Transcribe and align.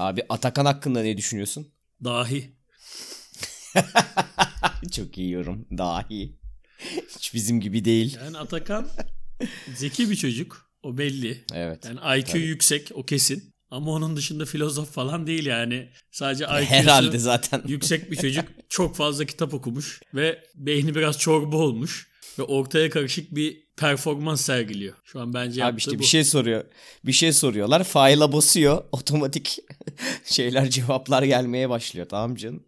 Abi 0.00 0.22
Atakan 0.28 0.64
hakkında 0.64 1.02
ne 1.02 1.16
düşünüyorsun? 1.16 1.68
Dahi. 2.04 2.50
Çok 4.92 5.18
iyi 5.18 5.30
yorum. 5.30 5.66
Dahi. 5.78 6.38
Hiç 7.16 7.34
bizim 7.34 7.60
gibi 7.60 7.84
değil. 7.84 8.18
Yani 8.24 8.38
Atakan 8.38 8.88
zeki 9.76 10.10
bir 10.10 10.16
çocuk. 10.16 10.70
O 10.82 10.98
belli. 10.98 11.44
Evet. 11.54 11.84
Yani 11.84 12.20
IQ 12.20 12.38
yüksek 12.38 12.90
o 12.94 13.06
kesin. 13.06 13.54
Ama 13.70 13.90
onun 13.90 14.16
dışında 14.16 14.44
filozof 14.44 14.92
falan 14.92 15.26
değil 15.26 15.46
yani. 15.46 15.88
Sadece 16.10 16.44
IQ'su 16.44 16.70
Herhalde 16.70 17.18
zaten. 17.18 17.62
yüksek 17.66 18.10
bir 18.10 18.16
çocuk. 18.16 18.44
Çok 18.68 18.96
fazla 18.96 19.24
kitap 19.24 19.54
okumuş 19.54 20.00
ve 20.14 20.44
beyni 20.54 20.94
biraz 20.94 21.18
çorba 21.18 21.56
olmuş 21.56 22.09
ve 22.38 22.42
ortaya 22.42 22.90
karışık 22.90 23.34
bir 23.34 23.62
performans 23.76 24.40
sergiliyor. 24.40 24.94
Şu 25.04 25.20
an 25.20 25.34
bence 25.34 25.64
Abi 25.64 25.78
işte 25.78 25.94
bu. 25.94 25.98
bir 25.98 26.04
şey 26.04 26.24
soruyor. 26.24 26.64
Bir 27.04 27.12
şey 27.12 27.32
soruyorlar. 27.32 27.84
File'a 27.84 28.32
basıyor. 28.32 28.84
Otomatik 28.92 29.58
şeyler 30.24 30.70
cevaplar 30.70 31.22
gelmeye 31.22 31.70
başlıyor. 31.70 32.06
Tamam 32.08 32.34
canım. 32.34 32.64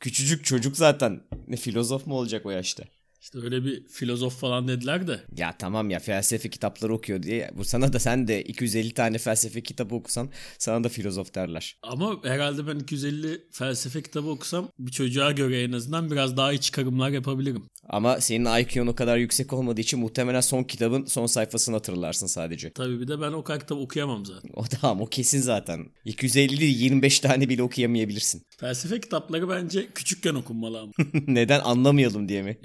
Küçücük 0.00 0.44
çocuk 0.44 0.76
zaten. 0.76 1.20
Ne 1.48 1.56
filozof 1.56 2.06
mu 2.06 2.14
olacak 2.14 2.46
o 2.46 2.50
yaşta? 2.50 2.84
İşte 3.20 3.38
öyle 3.38 3.64
bir 3.64 3.88
filozof 3.88 4.40
falan 4.40 4.68
dediler 4.68 5.06
de. 5.06 5.20
Ya 5.36 5.56
tamam 5.58 5.90
ya 5.90 5.98
felsefe 5.98 6.50
kitapları 6.50 6.94
okuyor 6.94 7.22
diye. 7.22 7.50
Bu 7.56 7.64
sana 7.64 7.92
da 7.92 7.98
sen 7.98 8.28
de 8.28 8.42
250 8.44 8.94
tane 8.94 9.18
felsefe 9.18 9.60
kitabı 9.62 9.94
okusan 9.94 10.30
sana 10.58 10.84
da 10.84 10.88
filozof 10.88 11.34
derler. 11.34 11.76
Ama 11.82 12.20
herhalde 12.24 12.66
ben 12.66 12.78
250 12.78 13.40
felsefe 13.52 14.02
kitabı 14.02 14.28
okusam 14.28 14.68
bir 14.78 14.92
çocuğa 14.92 15.32
göre 15.32 15.62
en 15.62 15.72
azından 15.72 16.10
biraz 16.10 16.36
daha 16.36 16.52
iyi 16.52 16.60
çıkarımlar 16.60 17.10
yapabilirim. 17.10 17.64
Ama 17.88 18.20
senin 18.20 18.58
IQ'un 18.60 18.86
o 18.86 18.94
kadar 18.94 19.16
yüksek 19.16 19.52
olmadığı 19.52 19.80
için 19.80 20.00
muhtemelen 20.00 20.40
son 20.40 20.62
kitabın 20.62 21.04
son 21.04 21.26
sayfasını 21.26 21.76
hatırlarsın 21.76 22.26
sadece. 22.26 22.70
Tabii 22.70 23.00
bir 23.00 23.08
de 23.08 23.20
ben 23.20 23.32
o 23.32 23.44
kadar 23.44 23.60
kitap 23.60 23.78
okuyamam 23.78 24.26
zaten. 24.26 24.50
O 24.54 24.64
tamam 24.64 25.00
o 25.00 25.06
kesin 25.06 25.40
zaten. 25.40 25.86
250 26.04 26.60
değil 26.60 26.78
25 26.78 27.20
tane 27.20 27.48
bile 27.48 27.62
okuyamayabilirsin. 27.62 28.42
Felsefe 28.60 29.00
kitapları 29.00 29.48
bence 29.48 29.88
küçükken 29.94 30.34
okunmalı 30.34 30.80
ama. 30.80 30.92
Neden 31.26 31.60
anlamayalım 31.60 32.28
diye 32.28 32.42
mi? 32.42 32.58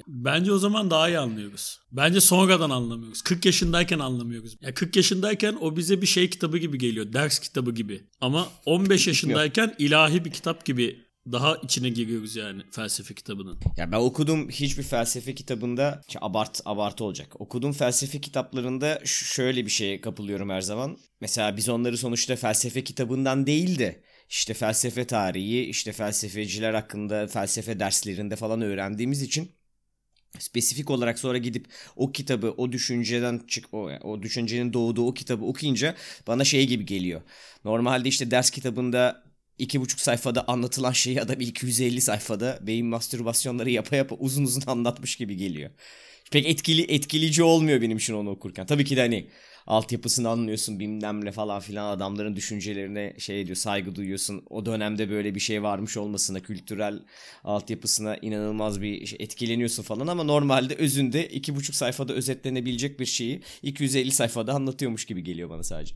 Bence 0.45 0.53
o 0.53 0.57
zaman 0.57 0.91
daha 0.91 1.09
iyi 1.09 1.19
anlıyoruz. 1.19 1.79
Bence 1.91 2.21
sonradan 2.21 2.69
anlamıyoruz. 2.69 3.21
40 3.21 3.45
yaşındayken 3.45 3.99
anlamıyoruz. 3.99 4.57
Ya 4.61 4.73
40 4.73 4.95
yaşındayken 4.95 5.57
o 5.61 5.77
bize 5.77 6.01
bir 6.01 6.07
şey 6.07 6.29
kitabı 6.29 6.57
gibi 6.57 6.77
geliyor. 6.77 7.13
Ders 7.13 7.39
kitabı 7.39 7.71
gibi. 7.71 8.03
Ama 8.21 8.47
15 8.65 9.07
yaşındayken 9.07 9.75
ilahi 9.79 10.25
bir 10.25 10.31
kitap 10.31 10.65
gibi 10.65 11.05
daha 11.31 11.55
içine 11.55 11.89
giriyoruz 11.89 12.35
yani 12.35 12.61
felsefe 12.71 13.13
kitabının. 13.13 13.59
Ya 13.77 13.91
ben 13.91 13.97
okudum 13.97 14.49
hiçbir 14.49 14.83
felsefe 14.83 15.35
kitabında 15.35 16.01
abart 16.21 16.61
abartı 16.65 17.03
olacak. 17.03 17.41
Okuduğum 17.41 17.73
felsefe 17.73 18.21
kitaplarında 18.21 19.01
şöyle 19.05 19.65
bir 19.65 19.71
şeye 19.71 20.01
kapılıyorum 20.01 20.49
her 20.49 20.61
zaman. 20.61 20.97
Mesela 21.21 21.57
biz 21.57 21.69
onları 21.69 21.97
sonuçta 21.97 22.35
felsefe 22.35 22.83
kitabından 22.83 23.45
değil 23.45 23.79
de 23.79 24.03
işte 24.29 24.53
felsefe 24.53 25.07
tarihi, 25.07 25.61
işte 25.61 25.91
felsefeciler 25.91 26.73
hakkında 26.73 27.27
felsefe 27.27 27.79
derslerinde 27.79 28.35
falan 28.35 28.61
öğrendiğimiz 28.61 29.21
için 29.21 29.51
spesifik 30.39 30.89
olarak 30.89 31.19
sonra 31.19 31.37
gidip 31.37 31.65
o 31.95 32.11
kitabı 32.11 32.51
o 32.57 32.71
düşünceden 32.71 33.41
çık 33.47 33.73
o, 33.73 33.89
o 34.03 34.23
düşüncenin 34.23 34.73
doğduğu 34.73 35.07
o 35.07 35.13
kitabı 35.13 35.45
okuyunca 35.45 35.95
bana 36.27 36.43
şey 36.43 36.67
gibi 36.67 36.85
geliyor. 36.85 37.21
Normalde 37.65 38.09
işte 38.09 38.31
ders 38.31 38.49
kitabında 38.49 39.23
iki 39.57 39.81
buçuk 39.81 39.99
sayfada 39.99 40.47
anlatılan 40.47 40.91
şeyi 40.91 41.21
adam 41.21 41.41
250 41.41 42.01
sayfada 42.01 42.59
beyin 42.61 42.85
mastürbasyonları 42.85 43.69
yapa 43.69 43.95
yapa 43.95 44.15
uzun 44.15 44.43
uzun 44.43 44.63
anlatmış 44.67 45.15
gibi 45.15 45.37
geliyor. 45.37 45.69
Pek 46.31 46.45
etkili 46.45 46.81
etkileyici 46.81 47.43
olmuyor 47.43 47.81
benim 47.81 47.97
için 47.97 48.13
onu 48.13 48.29
okurken. 48.29 48.65
Tabii 48.65 48.85
ki 48.85 48.97
de 48.97 49.01
hani 49.01 49.27
altyapısını 49.67 50.29
anlıyorsun 50.29 50.79
bilmem 50.79 51.25
ne 51.25 51.31
falan 51.31 51.59
filan 51.59 51.91
adamların 51.91 52.35
düşüncelerine 52.35 53.13
şey 53.17 53.45
diyor 53.45 53.55
saygı 53.55 53.95
duyuyorsun. 53.95 54.43
O 54.49 54.65
dönemde 54.65 55.09
böyle 55.09 55.35
bir 55.35 55.39
şey 55.39 55.63
varmış 55.63 55.97
olmasına 55.97 56.39
kültürel 56.39 56.99
altyapısına 57.43 58.17
inanılmaz 58.17 58.81
bir 58.81 59.05
şey, 59.05 59.17
etkileniyorsun 59.21 59.83
falan 59.83 60.07
ama 60.07 60.23
normalde 60.23 60.75
özünde 60.75 61.27
iki 61.27 61.55
buçuk 61.55 61.75
sayfada 61.75 62.13
özetlenebilecek 62.13 62.99
bir 62.99 63.05
şeyi 63.05 63.41
250 63.61 64.11
sayfada 64.11 64.53
anlatıyormuş 64.53 65.05
gibi 65.05 65.23
geliyor 65.23 65.49
bana 65.49 65.63
sadece. 65.63 65.95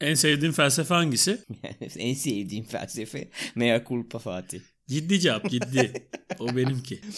En 0.00 0.14
sevdiğin 0.14 0.52
felsefe 0.52 0.94
hangisi? 0.94 1.38
en 1.98 2.14
sevdiğim 2.14 2.64
felsefe 2.64 3.28
mea 3.54 3.84
culpa 3.84 4.18
Fatih. 4.18 4.60
Ciddi 4.88 5.20
cevap 5.20 5.50
ciddi. 5.50 5.92
o 6.38 6.56
benimki. 6.56 7.00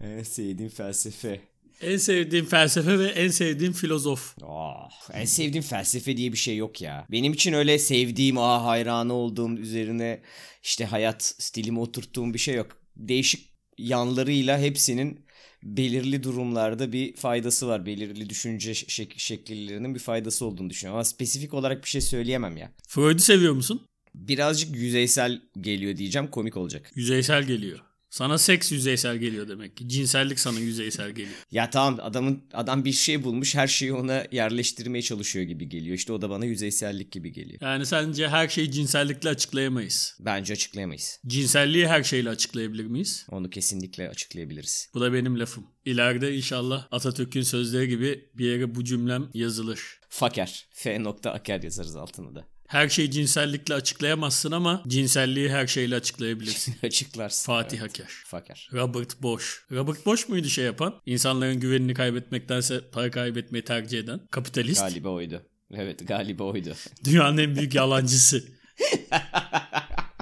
En 0.00 0.22
sevdiğim 0.22 0.70
felsefe. 0.70 1.40
En 1.80 1.96
sevdiğim 1.96 2.46
felsefe 2.46 2.98
ve 2.98 3.06
en 3.06 3.28
sevdiğim 3.28 3.72
filozof. 3.72 4.34
Oh, 4.42 4.90
en 5.12 5.24
sevdiğim 5.24 5.62
felsefe 5.62 6.16
diye 6.16 6.32
bir 6.32 6.36
şey 6.36 6.56
yok 6.56 6.80
ya. 6.80 7.06
Benim 7.10 7.32
için 7.32 7.52
öyle 7.52 7.78
sevdiğim, 7.78 8.38
ah 8.38 8.64
hayranı 8.64 9.12
olduğum 9.12 9.56
üzerine 9.56 10.20
işte 10.62 10.84
hayat 10.84 11.22
stilimi 11.38 11.80
oturttuğum 11.80 12.34
bir 12.34 12.38
şey 12.38 12.54
yok. 12.54 12.78
Değişik 12.96 13.52
yanlarıyla 13.78 14.58
hepsinin 14.58 15.26
belirli 15.62 16.22
durumlarda 16.22 16.92
bir 16.92 17.16
faydası 17.16 17.68
var. 17.68 17.86
Belirli 17.86 18.30
düşünce 18.30 18.72
şek- 18.72 19.18
şekillerinin 19.18 19.94
bir 19.94 20.00
faydası 20.00 20.46
olduğunu 20.46 20.70
düşünüyorum. 20.70 20.96
Ama 20.96 21.04
spesifik 21.04 21.54
olarak 21.54 21.84
bir 21.84 21.88
şey 21.88 22.00
söyleyemem 22.00 22.56
ya. 22.56 22.72
Freud'u 22.88 23.18
seviyor 23.22 23.52
musun? 23.52 23.86
Birazcık 24.14 24.76
yüzeysel 24.76 25.42
geliyor 25.60 25.96
diyeceğim 25.96 26.30
komik 26.30 26.56
olacak. 26.56 26.90
Yüzeysel 26.94 27.42
geliyor. 27.44 27.78
Sana 28.16 28.38
seks 28.38 28.72
yüzeysel 28.72 29.16
geliyor 29.16 29.48
demek 29.48 29.76
ki. 29.76 29.88
Cinsellik 29.88 30.40
sana 30.40 30.58
yüzeysel 30.58 31.10
geliyor. 31.10 31.36
Ya 31.50 31.70
tamam 31.70 31.98
adamın 32.02 32.42
adam 32.52 32.84
bir 32.84 32.92
şey 32.92 33.24
bulmuş 33.24 33.54
her 33.54 33.66
şeyi 33.66 33.92
ona 33.92 34.24
yerleştirmeye 34.32 35.02
çalışıyor 35.02 35.44
gibi 35.44 35.68
geliyor. 35.68 35.96
İşte 35.96 36.12
o 36.12 36.22
da 36.22 36.30
bana 36.30 36.44
yüzeysellik 36.44 37.12
gibi 37.12 37.32
geliyor. 37.32 37.58
Yani 37.62 37.86
sence 37.86 38.28
her 38.28 38.48
şeyi 38.48 38.70
cinsellikle 38.72 39.28
açıklayamayız. 39.28 40.16
Bence 40.20 40.52
açıklayamayız. 40.52 41.20
Cinselliği 41.26 41.88
her 41.88 42.02
şeyle 42.02 42.30
açıklayabilir 42.30 42.84
miyiz? 42.84 43.26
Onu 43.30 43.50
kesinlikle 43.50 44.08
açıklayabiliriz. 44.08 44.90
Bu 44.94 45.00
da 45.00 45.12
benim 45.12 45.40
lafım. 45.40 45.66
İleride 45.84 46.36
inşallah 46.36 46.88
Atatürk'ün 46.90 47.42
sözleri 47.42 47.88
gibi 47.88 48.30
bir 48.34 48.46
yere 48.46 48.74
bu 48.74 48.84
cümlem 48.84 49.28
yazılır. 49.34 50.00
Faker. 50.08 50.66
F 50.72 51.02
nokta 51.02 51.32
aker 51.32 51.62
yazarız 51.62 51.96
altına 51.96 52.34
da. 52.34 52.55
Her 52.68 52.88
şeyi 52.88 53.10
cinsellikle 53.10 53.74
açıklayamazsın 53.74 54.52
ama 54.52 54.82
cinselliği 54.88 55.50
her 55.50 55.66
şeyle 55.66 55.94
açıklayabilirsin. 55.94 56.74
Açıklarsın. 56.82 57.46
Fatih 57.46 57.80
Evet. 57.80 57.90
Aker. 57.90 58.08
Faker. 58.26 58.68
Robert 58.72 59.22
Bosch. 59.22 59.46
Robert 59.72 60.06
Bosch 60.06 60.28
muydu 60.28 60.48
şey 60.48 60.64
yapan? 60.64 60.94
İnsanların 61.06 61.60
güvenini 61.60 61.94
kaybetmektense 61.94 62.80
para 62.92 63.10
kaybetmeyi 63.10 63.64
tercih 63.64 63.98
eden. 63.98 64.20
Kapitalist. 64.30 64.80
Galiba 64.80 65.08
oydu. 65.08 65.42
Evet 65.74 66.08
galiba 66.08 66.44
oydu. 66.44 66.74
Dünyanın 67.04 67.38
en 67.38 67.56
büyük 67.56 67.74
yalancısı. 67.74 68.44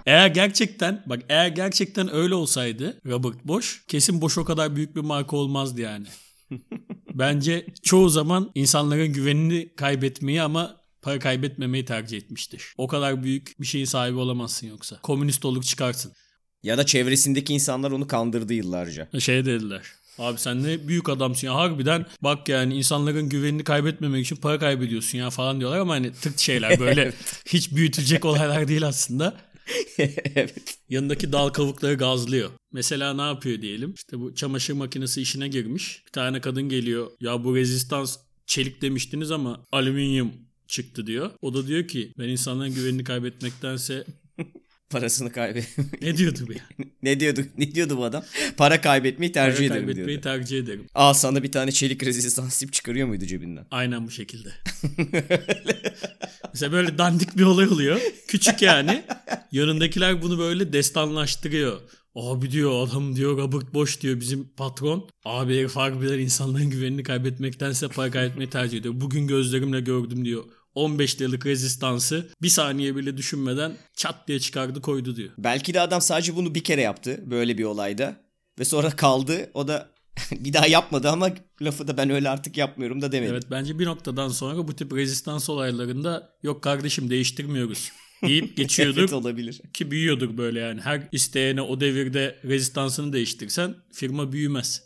Eğer 0.06 0.26
gerçekten 0.26 1.02
bak 1.06 1.22
eğer 1.28 1.48
gerçekten 1.48 2.14
öyle 2.14 2.34
olsaydı 2.34 3.00
Robert 3.06 3.44
Bosch 3.44 3.68
kesin 3.88 4.20
Bosch 4.20 4.38
o 4.38 4.44
kadar 4.44 4.76
büyük 4.76 4.96
bir 4.96 5.00
marka 5.00 5.36
olmazdı 5.36 5.80
yani. 5.80 6.06
Bence 7.14 7.66
çoğu 7.82 8.08
zaman 8.08 8.50
insanların 8.54 9.12
güvenini 9.12 9.74
kaybetmeyi 9.74 10.42
ama 10.42 10.83
para 11.04 11.18
kaybetmemeyi 11.18 11.84
tercih 11.84 12.16
etmiştir. 12.16 12.74
O 12.78 12.86
kadar 12.86 13.22
büyük 13.22 13.60
bir 13.60 13.66
şeyin 13.66 13.84
sahibi 13.84 14.18
olamazsın 14.18 14.66
yoksa. 14.66 14.98
Komünist 15.02 15.44
olup 15.44 15.64
çıkarsın. 15.64 16.12
Ya 16.62 16.78
da 16.78 16.86
çevresindeki 16.86 17.54
insanlar 17.54 17.90
onu 17.90 18.06
kandırdı 18.06 18.54
yıllarca. 18.54 19.08
Şey 19.18 19.46
dediler. 19.46 19.82
Abi 20.18 20.38
sen 20.38 20.62
ne 20.62 20.88
büyük 20.88 21.08
adamsın 21.08 21.46
ya 21.46 21.54
harbiden 21.54 22.06
bak 22.20 22.48
yani 22.48 22.74
insanların 22.76 23.28
güvenini 23.28 23.64
kaybetmemek 23.64 24.24
için 24.24 24.36
para 24.36 24.58
kaybediyorsun 24.58 25.18
ya 25.18 25.30
falan 25.30 25.60
diyorlar 25.60 25.78
ama 25.78 25.94
hani 25.94 26.12
tırt 26.12 26.38
şeyler 26.38 26.80
böyle 26.80 27.12
hiç 27.46 27.72
büyütecek 27.72 28.24
olaylar 28.24 28.68
değil 28.68 28.86
aslında. 28.86 29.36
evet. 30.34 30.78
Yanındaki 30.88 31.32
dal 31.32 31.48
kavukları 31.48 31.94
gazlıyor. 31.94 32.50
Mesela 32.72 33.14
ne 33.14 33.22
yapıyor 33.22 33.62
diyelim? 33.62 33.94
İşte 33.94 34.20
bu 34.20 34.34
çamaşır 34.34 34.74
makinesi 34.74 35.22
işine 35.22 35.48
girmiş. 35.48 36.02
Bir 36.06 36.12
tane 36.12 36.40
kadın 36.40 36.68
geliyor. 36.68 37.10
Ya 37.20 37.44
bu 37.44 37.56
rezistans 37.56 38.18
çelik 38.46 38.82
demiştiniz 38.82 39.30
ama 39.30 39.64
alüminyum 39.72 40.32
çıktı 40.68 41.06
diyor. 41.06 41.30
O 41.42 41.54
da 41.54 41.66
diyor 41.66 41.88
ki 41.88 42.12
ben 42.18 42.28
insanların 42.28 42.74
güvenini 42.74 43.04
kaybetmektense 43.04 44.04
Parasını 44.90 45.32
kaybet. 45.32 45.76
ne 46.02 46.16
diyordu 46.16 46.38
bu 46.48 46.52
ya? 46.52 46.60
ne 47.02 47.20
diyordu? 47.20 47.40
Ne 47.58 47.74
diyordu 47.74 47.96
bu 47.96 48.04
adam? 48.04 48.24
Para 48.56 48.80
kaybetmeyi 48.80 49.32
tercih 49.32 49.56
Para 49.56 49.66
ederim 49.66 49.80
kaybetmeyi 49.86 50.06
diyordu. 50.08 50.22
tercih 50.22 50.58
ederim. 50.58 50.86
Al 50.94 51.12
sana 51.12 51.42
bir 51.42 51.52
tane 51.52 51.72
çelik 51.72 52.02
rezistans 52.04 52.62
ip 52.62 52.72
çıkarıyor 52.72 53.08
muydu 53.08 53.26
cebinden? 53.26 53.66
Aynen 53.70 54.06
bu 54.06 54.10
şekilde. 54.10 54.48
Mesela 56.52 56.72
böyle 56.72 56.98
dandik 56.98 57.36
bir 57.36 57.42
olay 57.42 57.68
oluyor. 57.68 58.00
Küçük 58.28 58.62
yani. 58.62 59.04
Yanındakiler 59.52 60.22
bunu 60.22 60.38
böyle 60.38 60.72
destanlaştırıyor. 60.72 61.80
Abi 62.14 62.50
diyor 62.50 62.88
adam 62.88 63.16
diyor 63.16 63.38
Robert 63.38 63.74
Bosch 63.74 64.00
diyor 64.00 64.20
bizim 64.20 64.48
patron. 64.56 65.08
Abi 65.24 65.58
herif 65.58 65.76
harbiden 65.76 66.18
insanların 66.18 66.70
güvenini 66.70 67.02
kaybetmektense 67.02 67.88
para 67.88 68.10
kaybetmeyi 68.10 68.50
tercih 68.50 68.78
ediyor. 68.78 68.94
Bugün 68.96 69.26
gözlerimle 69.26 69.80
gördüm 69.80 70.24
diyor. 70.24 70.44
15 70.74 71.20
liralık 71.20 71.46
rezistansı 71.46 72.28
bir 72.42 72.48
saniye 72.48 72.96
bile 72.96 73.16
düşünmeden 73.16 73.76
çat 73.96 74.28
diye 74.28 74.40
çıkardı 74.40 74.80
koydu 74.80 75.16
diyor. 75.16 75.30
Belki 75.38 75.74
de 75.74 75.80
adam 75.80 76.00
sadece 76.00 76.36
bunu 76.36 76.54
bir 76.54 76.64
kere 76.64 76.80
yaptı 76.80 77.20
böyle 77.26 77.58
bir 77.58 77.64
olayda. 77.64 78.16
Ve 78.58 78.64
sonra 78.64 78.90
kaldı. 78.90 79.50
O 79.54 79.68
da 79.68 79.90
bir 80.30 80.52
daha 80.52 80.66
yapmadı 80.66 81.10
ama 81.10 81.30
lafı 81.62 81.88
da 81.88 81.96
ben 81.96 82.10
öyle 82.10 82.28
artık 82.28 82.56
yapmıyorum 82.56 83.02
da 83.02 83.12
demedi. 83.12 83.32
Evet 83.32 83.44
bence 83.50 83.78
bir 83.78 83.86
noktadan 83.86 84.28
sonra 84.28 84.68
bu 84.68 84.76
tip 84.76 84.92
rezistans 84.92 85.50
olaylarında 85.50 86.36
yok 86.42 86.62
kardeşim 86.62 87.10
değiştirmiyoruz 87.10 87.92
deyip 88.28 88.56
geçiyorduk. 88.56 88.98
evet 88.98 89.12
olabilir. 89.12 89.60
Ki 89.72 89.90
büyüyorduk 89.90 90.38
böyle 90.38 90.60
yani. 90.60 90.80
Her 90.80 91.08
isteyene 91.12 91.62
o 91.62 91.80
devirde 91.80 92.36
rezistansını 92.44 93.12
değiştirsen 93.12 93.74
firma 93.92 94.32
büyümez. 94.32 94.84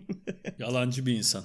Yalancı 0.58 1.06
bir 1.06 1.12
insan. 1.16 1.44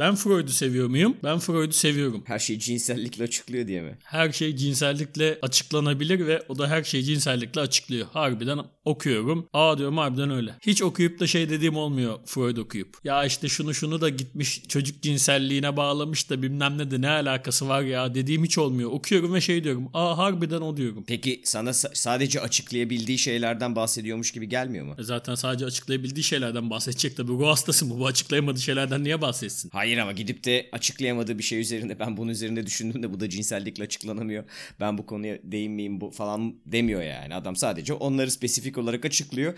Ben 0.00 0.14
Freud'u 0.14 0.50
seviyor 0.50 0.88
muyum? 0.88 1.16
Ben 1.24 1.38
Freud'u 1.38 1.72
seviyorum. 1.72 2.22
Her 2.26 2.38
şey 2.38 2.58
cinsellikle 2.58 3.24
açıklıyor 3.24 3.66
diye 3.66 3.82
mi? 3.82 3.98
Her 4.04 4.32
şey 4.32 4.56
cinsellikle 4.56 5.38
açıklanabilir 5.42 6.26
ve 6.26 6.42
o 6.48 6.58
da 6.58 6.68
her 6.68 6.84
şeyi 6.84 7.04
cinsellikle 7.04 7.60
açıklıyor. 7.60 8.06
Harbiden 8.12 8.58
okuyorum. 8.84 9.48
Aa 9.52 9.78
diyorum 9.78 9.98
harbiden 9.98 10.30
öyle. 10.30 10.54
Hiç 10.60 10.82
okuyup 10.82 11.20
da 11.20 11.26
şey 11.26 11.50
dediğim 11.50 11.76
olmuyor 11.76 12.18
Freud 12.26 12.56
okuyup. 12.56 12.96
Ya 13.04 13.24
işte 13.24 13.48
şunu 13.48 13.74
şunu 13.74 14.00
da 14.00 14.08
gitmiş 14.08 14.62
çocuk 14.68 15.02
cinselliğine 15.02 15.76
bağlamış 15.76 16.30
da 16.30 16.42
bilmem 16.42 16.78
ne 16.78 16.90
de 16.90 17.00
ne 17.00 17.08
alakası 17.08 17.68
var 17.68 17.82
ya 17.82 18.14
dediğim 18.14 18.44
hiç 18.44 18.58
olmuyor. 18.58 18.90
Okuyorum 18.90 19.34
ve 19.34 19.40
şey 19.40 19.64
diyorum. 19.64 19.88
Aa 19.94 20.18
harbiden 20.18 20.60
o 20.60 20.76
diyorum. 20.76 21.04
Peki 21.06 21.40
sana 21.44 21.72
sadece 21.72 22.40
açıklayabildiği 22.40 23.18
şeylerden 23.18 23.76
bahsediyormuş 23.76 24.32
gibi 24.32 24.48
gelmiyor 24.48 24.86
mu? 24.86 24.94
E 24.98 25.02
zaten 25.02 25.34
sadece 25.34 25.64
açıklayabildiği 25.64 26.24
şeylerden 26.24 26.70
bahsedecek 26.70 27.16
tabii. 27.16 27.38
Bu 27.38 27.48
hastası 27.48 27.86
mı? 27.86 27.98
Bu 27.98 28.06
açıklayamadığı 28.06 28.60
şeylerden 28.60 29.04
niye 29.04 29.22
bahsetsin? 29.22 29.70
Hayır 29.72 29.89
ama 29.98 30.12
gidip 30.12 30.44
de 30.44 30.68
açıklayamadığı 30.72 31.38
bir 31.38 31.42
şey 31.42 31.60
üzerinde 31.60 31.98
ben 31.98 32.16
bunun 32.16 32.30
üzerinde 32.30 32.66
düşündüm 32.66 33.02
de 33.02 33.12
bu 33.12 33.20
da 33.20 33.28
cinsellikle 33.28 33.84
açıklanamıyor. 33.84 34.44
Ben 34.80 34.98
bu 34.98 35.06
konuya 35.06 35.38
değinmeyeyim 35.42 36.00
bu 36.00 36.10
falan 36.10 36.54
demiyor 36.66 37.02
yani. 37.02 37.34
Adam 37.34 37.56
sadece 37.56 37.92
onları 37.92 38.30
spesifik 38.30 38.78
olarak 38.78 39.04
açıklıyor. 39.04 39.54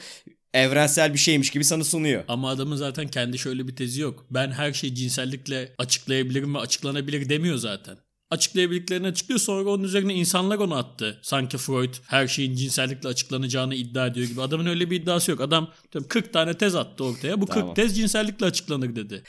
Evrensel 0.54 1.14
bir 1.14 1.18
şeymiş 1.18 1.50
gibi 1.50 1.64
sana 1.64 1.84
sunuyor. 1.84 2.24
Ama 2.28 2.50
adamın 2.50 2.76
zaten 2.76 3.08
kendi 3.08 3.38
şöyle 3.38 3.68
bir 3.68 3.76
tezi 3.76 4.00
yok. 4.00 4.26
Ben 4.30 4.50
her 4.50 4.72
şeyi 4.72 4.94
cinsellikle 4.94 5.74
açıklayabilirim 5.78 6.54
ve 6.54 6.58
açıklanabilir 6.58 7.28
demiyor 7.28 7.56
zaten 7.56 7.96
açıklayabildiklerini 8.32 9.06
açıklıyor. 9.06 9.40
Sonra 9.40 9.70
onun 9.70 9.84
üzerine 9.84 10.14
insanlar 10.14 10.58
onu 10.58 10.74
attı. 10.74 11.20
Sanki 11.22 11.58
Freud 11.58 11.94
her 12.06 12.28
şeyin 12.28 12.56
cinsellikle 12.56 13.08
açıklanacağını 13.08 13.74
iddia 13.74 14.06
ediyor 14.06 14.26
gibi. 14.26 14.42
Adamın 14.42 14.66
öyle 14.66 14.90
bir 14.90 15.00
iddiası 15.00 15.30
yok. 15.30 15.40
Adam 15.40 15.70
40 16.08 16.32
tane 16.32 16.54
tez 16.58 16.74
attı 16.74 17.04
ortaya. 17.04 17.40
Bu 17.40 17.46
tamam. 17.46 17.66
40 17.66 17.76
tez 17.76 17.96
cinsellikle 17.96 18.46
açıklanır 18.46 18.96
dedi. 18.96 19.22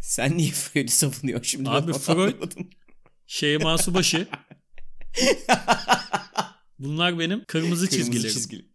Sen 0.00 0.36
niye 0.36 0.50
Freud'u 0.50 0.90
savunuyorsun 0.92 1.44
şimdi? 1.44 1.70
Abi 1.70 1.92
Freud 1.92 2.52
Şeyma 3.26 3.78
Subaşı. 3.78 4.28
Bunlar 6.78 7.18
benim 7.18 7.44
kırmızı, 7.44 7.88
kırmızı 7.90 8.28
çizgilerim. 8.28 8.68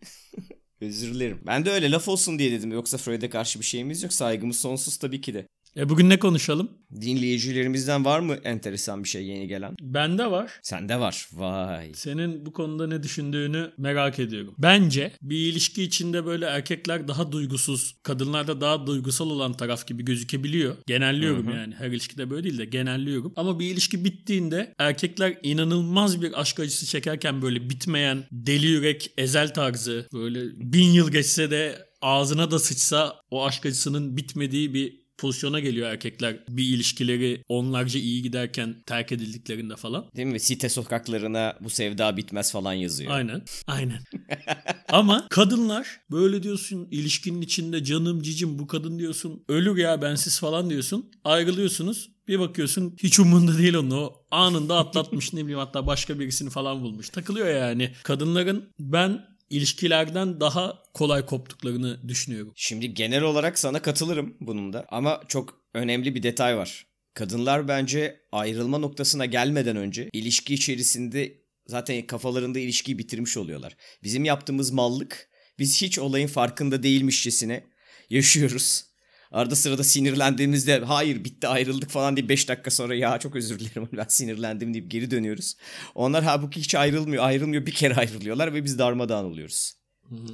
Özür 0.82 1.14
dilerim. 1.14 1.40
Ben 1.46 1.66
de 1.66 1.72
öyle 1.72 1.92
laf 1.92 2.08
olsun 2.08 2.40
diye 2.40 2.52
dedim. 2.52 2.72
Yoksa 2.72 2.98
Freud'e 2.98 3.30
karşı 3.30 3.60
bir 3.60 3.66
şeyimiz 3.66 4.04
yok. 4.04 4.14
Saygımız 4.14 4.60
sonsuz 4.60 4.98
tabii 4.98 5.22
ki 5.22 5.34
de. 5.34 5.48
E 5.78 5.90
bugün 5.90 6.10
ne 6.10 6.20
konuşalım? 6.20 6.70
Dinleyicilerimizden 7.02 8.06
var 8.06 8.20
mı 8.20 8.38
enteresan 8.44 9.04
bir 9.04 9.10
şey 9.10 9.26
yeni 9.26 9.48
gelen? 9.48 9.76
Bende 9.82 10.32
var. 10.32 10.52
Sende 10.62 11.00
var. 11.00 11.28
Vay. 11.32 11.92
Senin 11.94 12.46
bu 12.46 12.54
konuda 12.54 12.88
ne 12.88 13.04
düşündüğünü 13.04 13.72
merak 13.78 14.20
ediyorum. 14.20 14.56
Bence 14.58 15.12
bir 15.22 15.38
ilişki 15.38 15.84
içinde 15.84 16.26
böyle 16.26 16.46
erkekler 16.46 17.08
daha 17.08 17.32
duygusuz, 17.32 17.96
kadınlar 18.04 18.48
da 18.48 18.62
daha 18.62 18.88
duygusal 18.88 19.30
olan 19.30 19.54
taraf 19.54 19.88
gibi 19.88 20.06
gözükebiliyor. 20.06 20.76
Genelliyorum 20.88 21.48
Hı-hı. 21.48 21.56
yani. 21.56 21.76
Her 21.76 21.88
ilişkide 21.88 22.30
böyle 22.30 22.44
değil 22.44 22.58
de 22.58 22.66
genelliyorum. 22.66 23.34
Ama 23.36 23.60
bir 23.60 23.72
ilişki 23.72 24.06
bittiğinde 24.06 24.74
erkekler 24.80 25.38
inanılmaz 25.44 26.22
bir 26.22 26.42
aşk 26.42 26.60
acısı 26.60 26.86
çekerken 26.86 27.42
böyle 27.42 27.70
bitmeyen 27.70 28.24
deli 28.32 28.68
yürek 28.68 29.12
ezel 29.18 29.54
tarzı 29.54 30.08
böyle 30.14 30.40
bin 30.56 30.88
yıl 30.92 31.12
geçse 31.12 31.52
de 31.52 31.88
ağzına 32.02 32.52
da 32.52 32.60
sıçsa 32.60 33.16
o 33.30 33.46
aşk 33.46 33.66
acısının 33.66 34.18
bitmediği 34.18 34.74
bir 34.74 35.02
pozisyona 35.22 35.60
geliyor 35.60 35.90
erkekler 35.90 36.38
bir 36.50 36.64
ilişkileri 36.64 37.44
onlarca 37.48 38.00
iyi 38.00 38.22
giderken 38.22 38.76
terk 38.86 39.12
edildiklerinde 39.12 39.76
falan. 39.76 40.06
Değil 40.16 40.28
mi? 40.28 40.40
Site 40.40 40.70
sokaklarına 40.70 41.58
bu 41.62 41.70
sevda 41.70 42.18
bitmez 42.18 42.52
falan 42.52 42.74
yazıyor. 42.74 43.12
Aynen. 43.12 43.42
Aynen. 43.68 44.00
Ama 44.90 45.28
kadınlar 45.30 45.88
böyle 46.12 46.44
diyorsun 46.44 46.88
ilişkinin 46.92 47.42
içinde 47.42 47.84
canım 47.84 48.22
cicim 48.22 48.60
bu 48.60 48.68
kadın 48.68 49.00
diyorsun 49.00 49.44
ölür 49.50 49.78
ya 49.78 50.02
bensiz 50.02 50.40
falan 50.40 50.70
diyorsun. 50.70 51.12
Ayrılıyorsunuz. 51.24 52.12
Bir 52.28 52.40
bakıyorsun 52.40 52.96
hiç 53.04 53.20
umunda 53.20 53.58
değil 53.58 53.74
onu. 53.74 54.00
O 54.00 54.26
anında 54.32 54.78
atlatmış 54.78 55.34
ne 55.34 55.42
bileyim 55.42 55.60
hatta 55.60 55.88
başka 55.88 56.20
birisini 56.20 56.50
falan 56.50 56.82
bulmuş. 56.82 57.10
Takılıyor 57.10 57.48
yani. 57.48 57.92
Kadınların 58.04 58.70
ben 58.80 59.31
ilişkilerden 59.52 60.40
daha 60.40 60.84
kolay 60.94 61.26
koptuklarını 61.26 62.10
düşünüyorum. 62.10 62.54
Şimdi 62.56 62.94
genel 62.94 63.24
olarak 63.24 63.60
sana 63.60 63.82
katılırım 63.82 64.38
bunun 64.40 64.74
da 64.74 64.86
ama 64.90 65.22
çok 65.28 65.62
önemli 65.74 66.16
bir 66.16 66.24
detay 66.24 66.58
var. 66.58 66.88
Kadınlar 67.14 67.68
bence 67.68 68.22
ayrılma 68.32 68.78
noktasına 68.78 69.26
gelmeden 69.26 69.76
önce 69.76 70.10
ilişki 70.14 70.54
içerisinde 70.54 71.42
zaten 71.68 72.08
kafalarında 72.08 72.60
ilişkiyi 72.60 72.98
bitirmiş 72.98 73.38
oluyorlar. 73.38 73.76
Bizim 74.04 74.26
yaptığımız 74.26 74.72
mallık 74.72 75.30
biz 75.60 75.82
hiç 75.82 76.00
olayın 76.00 76.28
farkında 76.28 76.84
değilmişçesine 76.84 77.64
yaşıyoruz. 78.10 78.91
Arada 79.32 79.56
sırada 79.56 79.84
sinirlendiğimizde 79.84 80.80
hayır 80.80 81.24
bitti 81.24 81.48
ayrıldık 81.48 81.90
falan 81.90 82.18
diye 82.18 82.30
5 82.30 82.50
dakika 82.50 82.72
sonra 82.72 82.96
ya 82.96 83.20
çok 83.20 83.36
özür 83.36 83.60
dilerim 83.60 83.90
ben 83.98 84.06
sinirlendim 84.08 84.74
deyip 84.74 84.92
geri 84.92 85.12
dönüyoruz. 85.12 85.56
Onlar 85.96 86.24
halbuki 86.24 86.60
hiç 86.60 86.76
ayrılmıyor 86.76 87.24
ayrılmıyor 87.24 87.66
bir 87.66 87.72
kere 87.72 87.96
ayrılıyorlar 87.96 88.54
ve 88.54 88.64
biz 88.64 88.80
darmadağın 88.80 89.26
oluyoruz. 89.26 89.74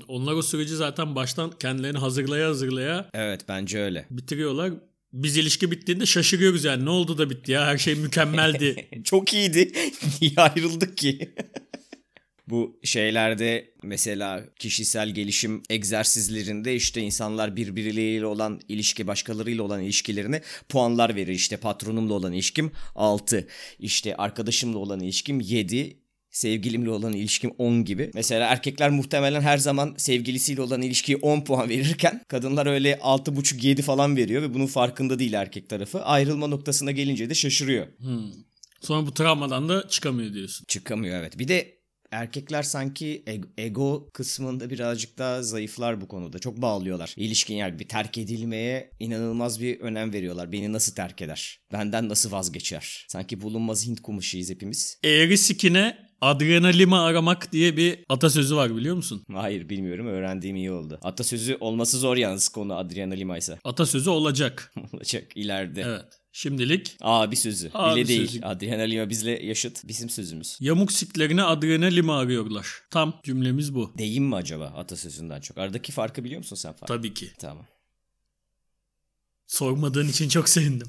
Onlar 0.07 0.33
o 0.33 0.41
süreci 0.41 0.75
zaten 0.75 1.15
baştan 1.15 1.51
kendilerini 1.59 1.97
hazırlaya 1.97 2.49
hazırlaya 2.49 3.09
Evet 3.13 3.41
bence 3.47 3.79
öyle. 3.79 4.05
Bitiriyorlar. 4.11 4.73
Biz 5.13 5.37
ilişki 5.37 5.71
bittiğinde 5.71 6.05
şaşırıyoruz 6.05 6.63
yani 6.63 6.85
ne 6.85 6.89
oldu 6.89 7.17
da 7.17 7.29
bitti 7.29 7.51
ya 7.51 7.65
her 7.65 7.77
şey 7.77 7.95
mükemmeldi. 7.95 8.87
çok 9.03 9.33
iyiydi. 9.33 9.71
Niye 10.21 10.33
ayrıldık 10.37 10.97
ki? 10.97 11.35
Bu 12.47 12.79
şeylerde 12.83 13.73
mesela 13.83 14.43
kişisel 14.59 15.09
gelişim 15.09 15.63
egzersizlerinde 15.69 16.75
işte 16.75 17.01
insanlar 17.01 17.55
birbirleriyle 17.55 18.25
olan 18.25 18.61
ilişki 18.67 19.07
başkalarıyla 19.07 19.63
olan 19.63 19.81
ilişkilerine 19.81 20.41
puanlar 20.69 21.15
verir. 21.15 21.33
İşte 21.33 21.57
patronumla 21.57 22.13
olan 22.13 22.33
ilişkim 22.33 22.71
6, 22.95 23.47
işte 23.79 24.15
arkadaşımla 24.15 24.77
olan 24.77 24.99
ilişkim 24.99 25.41
7, 25.41 25.97
sevgilimle 26.37 26.89
olan 26.89 27.13
ilişkim 27.13 27.51
10 27.57 27.85
gibi. 27.85 28.11
Mesela 28.13 28.47
erkekler 28.47 28.89
muhtemelen 28.89 29.41
her 29.41 29.57
zaman 29.57 29.95
sevgilisiyle 29.97 30.61
olan 30.61 30.81
ilişkiye 30.81 31.17
10 31.17 31.41
puan 31.41 31.69
verirken 31.69 32.21
kadınlar 32.27 32.65
öyle 32.65 32.93
6,5-7 32.93 33.81
falan 33.81 34.17
veriyor 34.17 34.41
ve 34.41 34.53
bunun 34.53 34.67
farkında 34.67 35.19
değil 35.19 35.33
erkek 35.33 35.69
tarafı. 35.69 36.03
Ayrılma 36.03 36.47
noktasına 36.47 36.91
gelince 36.91 37.29
de 37.29 37.35
şaşırıyor. 37.35 37.87
Hmm. 37.97 38.31
Sonra 38.81 39.07
bu 39.07 39.13
travmadan 39.13 39.69
da 39.69 39.87
çıkamıyor 39.87 40.33
diyorsun. 40.33 40.65
Çıkamıyor 40.67 41.19
evet. 41.19 41.39
Bir 41.39 41.47
de 41.47 41.76
erkekler 42.11 42.63
sanki 42.63 43.23
ego 43.57 44.09
kısmında 44.13 44.69
birazcık 44.69 45.17
daha 45.17 45.43
zayıflar 45.43 46.01
bu 46.01 46.07
konuda. 46.07 46.39
Çok 46.39 46.61
bağlıyorlar. 46.61 47.13
İlişkin 47.17 47.55
yani 47.55 47.79
bir 47.79 47.87
terk 47.87 48.17
edilmeye 48.17 48.91
inanılmaz 48.99 49.61
bir 49.61 49.79
önem 49.79 50.13
veriyorlar. 50.13 50.51
Beni 50.51 50.73
nasıl 50.73 50.95
terk 50.95 51.21
eder? 51.21 51.59
Benden 51.73 52.09
nasıl 52.09 52.31
vazgeçer? 52.31 53.05
Sanki 53.09 53.41
bulunmaz 53.41 53.87
Hint 53.87 54.01
kumuşuyuz 54.01 54.49
hepimiz. 54.49 54.99
Eğri 55.03 55.37
sikine 55.37 56.07
Adrenalima 56.21 57.05
aramak 57.05 57.51
diye 57.51 57.77
bir 57.77 57.99
atasözü 58.09 58.55
var 58.55 58.75
biliyor 58.75 58.95
musun? 58.95 59.23
Hayır 59.33 59.69
bilmiyorum 59.69 60.07
öğrendiğim 60.07 60.55
iyi 60.55 60.71
oldu. 60.71 60.99
Atasözü 61.03 61.57
olması 61.59 61.97
zor 61.97 62.17
yalnız 62.17 62.49
konu 62.49 62.75
adrenalima 62.75 63.37
ise. 63.37 63.59
Atasözü 63.63 64.09
olacak. 64.09 64.73
olacak 64.93 65.31
ileride. 65.35 65.81
Evet. 65.81 66.05
Şimdilik 66.37 66.97
abi 67.01 67.35
sözü. 67.35 67.71
Abi 67.73 67.95
Bile 67.95 68.07
değil. 68.07 68.27
Sözü. 68.27 68.41
Adrenalima 68.41 69.09
bizle 69.09 69.45
yaşıt. 69.45 69.87
Bizim 69.87 70.09
sözümüz. 70.09 70.57
Yamuk 70.59 70.91
siklerine 70.91 71.43
adrenalima 71.43 72.19
arıyorlar. 72.19 72.67
Tam 72.89 73.19
cümlemiz 73.23 73.75
bu. 73.75 73.93
Deyim 73.97 74.23
mi 74.23 74.35
acaba 74.35 74.65
atasözünden 74.65 75.41
çok? 75.41 75.57
Aradaki 75.57 75.91
farkı 75.91 76.23
biliyor 76.23 76.37
musun 76.37 76.55
sen? 76.55 76.71
Farkı? 76.71 76.85
Tabii 76.85 77.13
ki. 77.13 77.31
Tamam. 77.39 77.65
Sormadığın 79.47 80.07
için 80.07 80.29
çok 80.29 80.49
sevindim. 80.49 80.87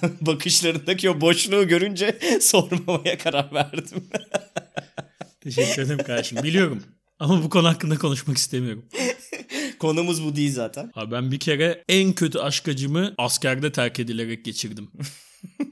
Bakışlarındaki 0.20 1.10
o 1.10 1.20
boşluğu 1.20 1.68
görünce 1.68 2.18
sormamaya 2.40 3.18
karar 3.18 3.52
verdim. 3.54 4.08
Teşekkür 5.40 5.82
ederim 5.82 6.04
kardeşim. 6.06 6.42
Biliyorum. 6.42 6.82
Ama 7.18 7.42
bu 7.42 7.50
konu 7.50 7.68
hakkında 7.68 7.98
konuşmak 7.98 8.36
istemiyorum. 8.36 8.84
Konumuz 9.80 10.24
bu 10.24 10.36
değil 10.36 10.52
zaten. 10.52 10.92
Abi 10.94 11.12
ben 11.12 11.32
bir 11.32 11.38
kere 11.38 11.84
en 11.88 12.12
kötü 12.12 12.38
aşk 12.38 12.68
acımı 12.68 13.14
askerde 13.18 13.72
terk 13.72 14.00
edilerek 14.00 14.44
geçirdim. 14.44 14.88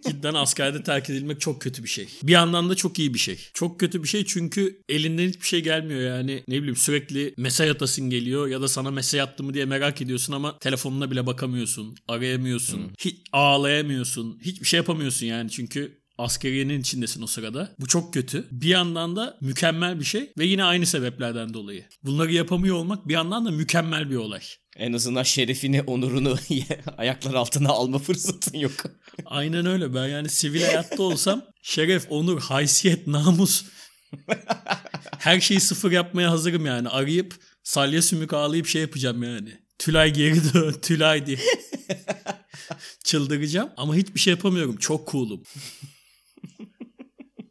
Cidden 0.09 0.35
askerde 0.35 0.83
terk 0.83 1.11
edilmek 1.11 1.41
çok 1.41 1.61
kötü 1.61 1.83
bir 1.83 1.89
şey. 1.89 2.09
Bir 2.23 2.33
yandan 2.33 2.71
da 2.71 2.75
çok 2.75 2.99
iyi 2.99 3.15
bir 3.15 3.19
şey. 3.19 3.39
Çok 3.55 3.81
kötü 3.81 4.03
bir 4.03 4.09
şey 4.09 4.25
çünkü 4.25 4.83
elinden 4.89 5.29
hiçbir 5.29 5.47
şey 5.47 5.63
gelmiyor 5.63 6.01
yani. 6.01 6.45
Ne 6.49 6.59
bileyim 6.59 6.77
sürekli 6.77 7.35
mesaj 7.37 7.71
atasın 7.71 8.11
geliyor 8.11 8.47
ya 8.47 8.63
da 8.63 8.69
sana 8.69 8.91
mesaj 8.91 9.21
attı 9.21 9.45
mı 9.45 9.55
diye 9.55 9.65
merak 9.65 10.03
ediyorsun 10.03 10.33
ama 10.33 10.59
telefonuna 10.59 11.11
bile 11.11 11.27
bakamıyorsun. 11.27 11.97
Arayamıyorsun. 12.09 12.79
Hmm. 12.79 12.91
Hiç 12.99 13.17
ağlayamıyorsun. 13.33 14.39
Hiçbir 14.43 14.67
şey 14.67 14.79
yapamıyorsun 14.79 15.27
yani 15.27 15.51
çünkü 15.51 15.98
Askeriyenin 16.19 16.81
içindesin 16.81 17.23
o 17.23 17.27
sırada. 17.27 17.75
Bu 17.81 17.87
çok 17.87 18.15
kötü. 18.15 18.49
Bir 18.51 18.69
yandan 18.69 19.17
da 19.17 19.39
mükemmel 19.41 20.01
bir 20.01 20.05
şey 20.05 20.33
ve 20.39 20.47
yine 20.47 20.65
aynı 20.65 20.87
sebeplerden 20.87 21.55
dolayı. 21.55 21.85
Bunları 22.05 22.33
yapamıyor 22.33 22.77
olmak 22.77 23.09
bir 23.09 23.15
yandan 23.15 23.47
da 23.47 23.51
mükemmel 23.51 24.11
bir 24.11 24.17
olay. 24.17 24.41
En 24.77 24.93
azından 24.93 25.23
şerefini, 25.23 25.83
onurunu 25.83 26.37
ayaklar 26.99 27.35
altına 27.35 27.69
alma 27.69 27.99
fırsatın 27.99 28.59
yok. 28.59 28.73
Aynen 29.27 29.67
öyle. 29.67 29.95
Ben 29.95 30.09
yani 30.09 30.29
sivil 30.29 30.63
hayatta 30.63 31.03
olsam 31.03 31.45
şeref, 31.63 32.07
onur, 32.11 32.41
haysiyet, 32.41 33.07
namus 33.07 33.65
her 35.19 35.41
şeyi 35.41 35.61
sıfır 35.61 35.93
yapmaya 35.93 36.31
hazırım 36.31 36.67
yani. 36.67 36.89
Arayıp 36.89 37.35
salya 37.63 38.03
sümük 38.03 38.33
ağlayıp 38.33 38.67
şey 38.67 38.83
yapacağım 38.83 39.23
yani. 39.23 39.59
Tülay 39.79 40.13
geri 40.13 40.55
dön, 40.55 40.75
Tülay 40.83 41.27
diye. 41.27 41.39
Çıldıracağım 43.05 43.71
ama 43.77 43.95
hiçbir 43.95 44.21
şey 44.21 44.31
yapamıyorum. 44.31 44.77
Çok 44.77 45.11
cool'um. 45.11 45.43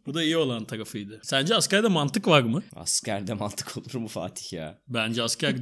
Bu 0.07 0.13
da 0.13 0.23
iyi 0.23 0.37
olan 0.37 0.65
tarafıydı. 0.65 1.19
Sence 1.23 1.55
askerde 1.55 1.87
mantık 1.87 2.27
var 2.27 2.41
mı? 2.41 2.63
Askerde 2.75 3.33
mantık 3.33 3.77
olur 3.77 3.95
mu 3.95 4.07
Fatih 4.07 4.53
ya? 4.53 4.79
Bence 4.87 5.23
asker 5.23 5.55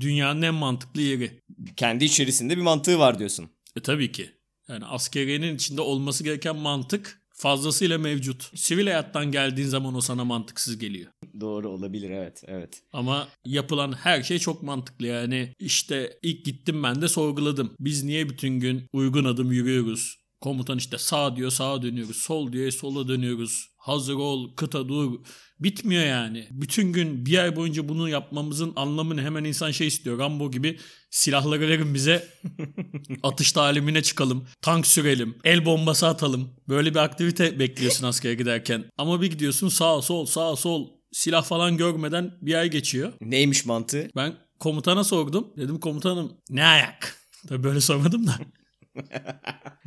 dünyanın 0.00 0.42
en 0.42 0.54
mantıklı 0.54 1.02
yeri. 1.02 1.40
Kendi 1.76 2.04
içerisinde 2.04 2.56
bir 2.56 2.62
mantığı 2.62 2.98
var 2.98 3.18
diyorsun. 3.18 3.50
E 3.76 3.80
tabii 3.80 4.12
ki. 4.12 4.30
Yani 4.68 4.84
askeriyenin 4.84 5.54
içinde 5.54 5.80
olması 5.80 6.24
gereken 6.24 6.56
mantık 6.56 7.22
fazlasıyla 7.34 7.98
mevcut. 7.98 8.50
Sivil 8.54 8.84
hayattan 8.84 9.32
geldiğin 9.32 9.68
zaman 9.68 9.94
o 9.94 10.00
sana 10.00 10.24
mantıksız 10.24 10.78
geliyor. 10.78 11.10
Doğru 11.40 11.68
olabilir 11.68 12.10
evet 12.10 12.42
evet. 12.46 12.82
Ama 12.92 13.28
yapılan 13.44 13.92
her 13.92 14.22
şey 14.22 14.38
çok 14.38 14.62
mantıklı 14.62 15.06
yani 15.06 15.54
işte 15.58 16.18
ilk 16.22 16.44
gittim 16.44 16.82
ben 16.82 17.02
de 17.02 17.08
sorguladım. 17.08 17.74
Biz 17.80 18.04
niye 18.04 18.28
bütün 18.28 18.60
gün 18.60 18.86
uygun 18.92 19.24
adım 19.24 19.52
yürüyoruz? 19.52 20.27
Komutan 20.40 20.78
işte 20.78 20.98
sağ 20.98 21.36
diyor 21.36 21.50
sağa 21.50 21.82
dönüyoruz. 21.82 22.16
Sol 22.16 22.52
diyor 22.52 22.70
sola 22.70 23.08
dönüyoruz. 23.08 23.70
Hazır 23.76 24.14
ol 24.14 24.54
kıta 24.56 24.88
dur. 24.88 25.20
Bitmiyor 25.60 26.04
yani. 26.04 26.48
Bütün 26.50 26.92
gün 26.92 27.26
bir 27.26 27.38
ay 27.38 27.56
boyunca 27.56 27.88
bunu 27.88 28.08
yapmamızın 28.08 28.72
anlamını 28.76 29.22
hemen 29.22 29.44
insan 29.44 29.70
şey 29.70 29.86
istiyor. 29.86 30.18
Rambo 30.18 30.50
gibi 30.50 30.78
silahları 31.10 31.60
verin 31.60 31.94
bize. 31.94 32.28
Atış 33.22 33.52
talimine 33.52 34.02
çıkalım. 34.02 34.48
Tank 34.62 34.86
sürelim. 34.86 35.38
El 35.44 35.64
bombası 35.64 36.06
atalım. 36.06 36.50
Böyle 36.68 36.90
bir 36.90 36.98
aktivite 36.98 37.58
bekliyorsun 37.58 38.06
askere 38.06 38.34
giderken. 38.34 38.84
Ama 38.98 39.20
bir 39.20 39.30
gidiyorsun 39.30 39.68
sağ 39.68 40.02
sol 40.02 40.26
sağ 40.26 40.56
sol 40.56 40.88
silah 41.12 41.44
falan 41.44 41.76
görmeden 41.76 42.38
bir 42.42 42.54
ay 42.54 42.70
geçiyor. 42.70 43.12
Neymiş 43.20 43.64
mantığı? 43.66 44.10
Ben 44.16 44.34
komutana 44.60 45.04
sordum. 45.04 45.46
Dedim 45.56 45.80
komutanım 45.80 46.32
ne 46.50 46.64
ayak? 46.64 47.18
Tabii 47.48 47.64
böyle 47.64 47.80
sormadım 47.80 48.26
da. 48.26 48.38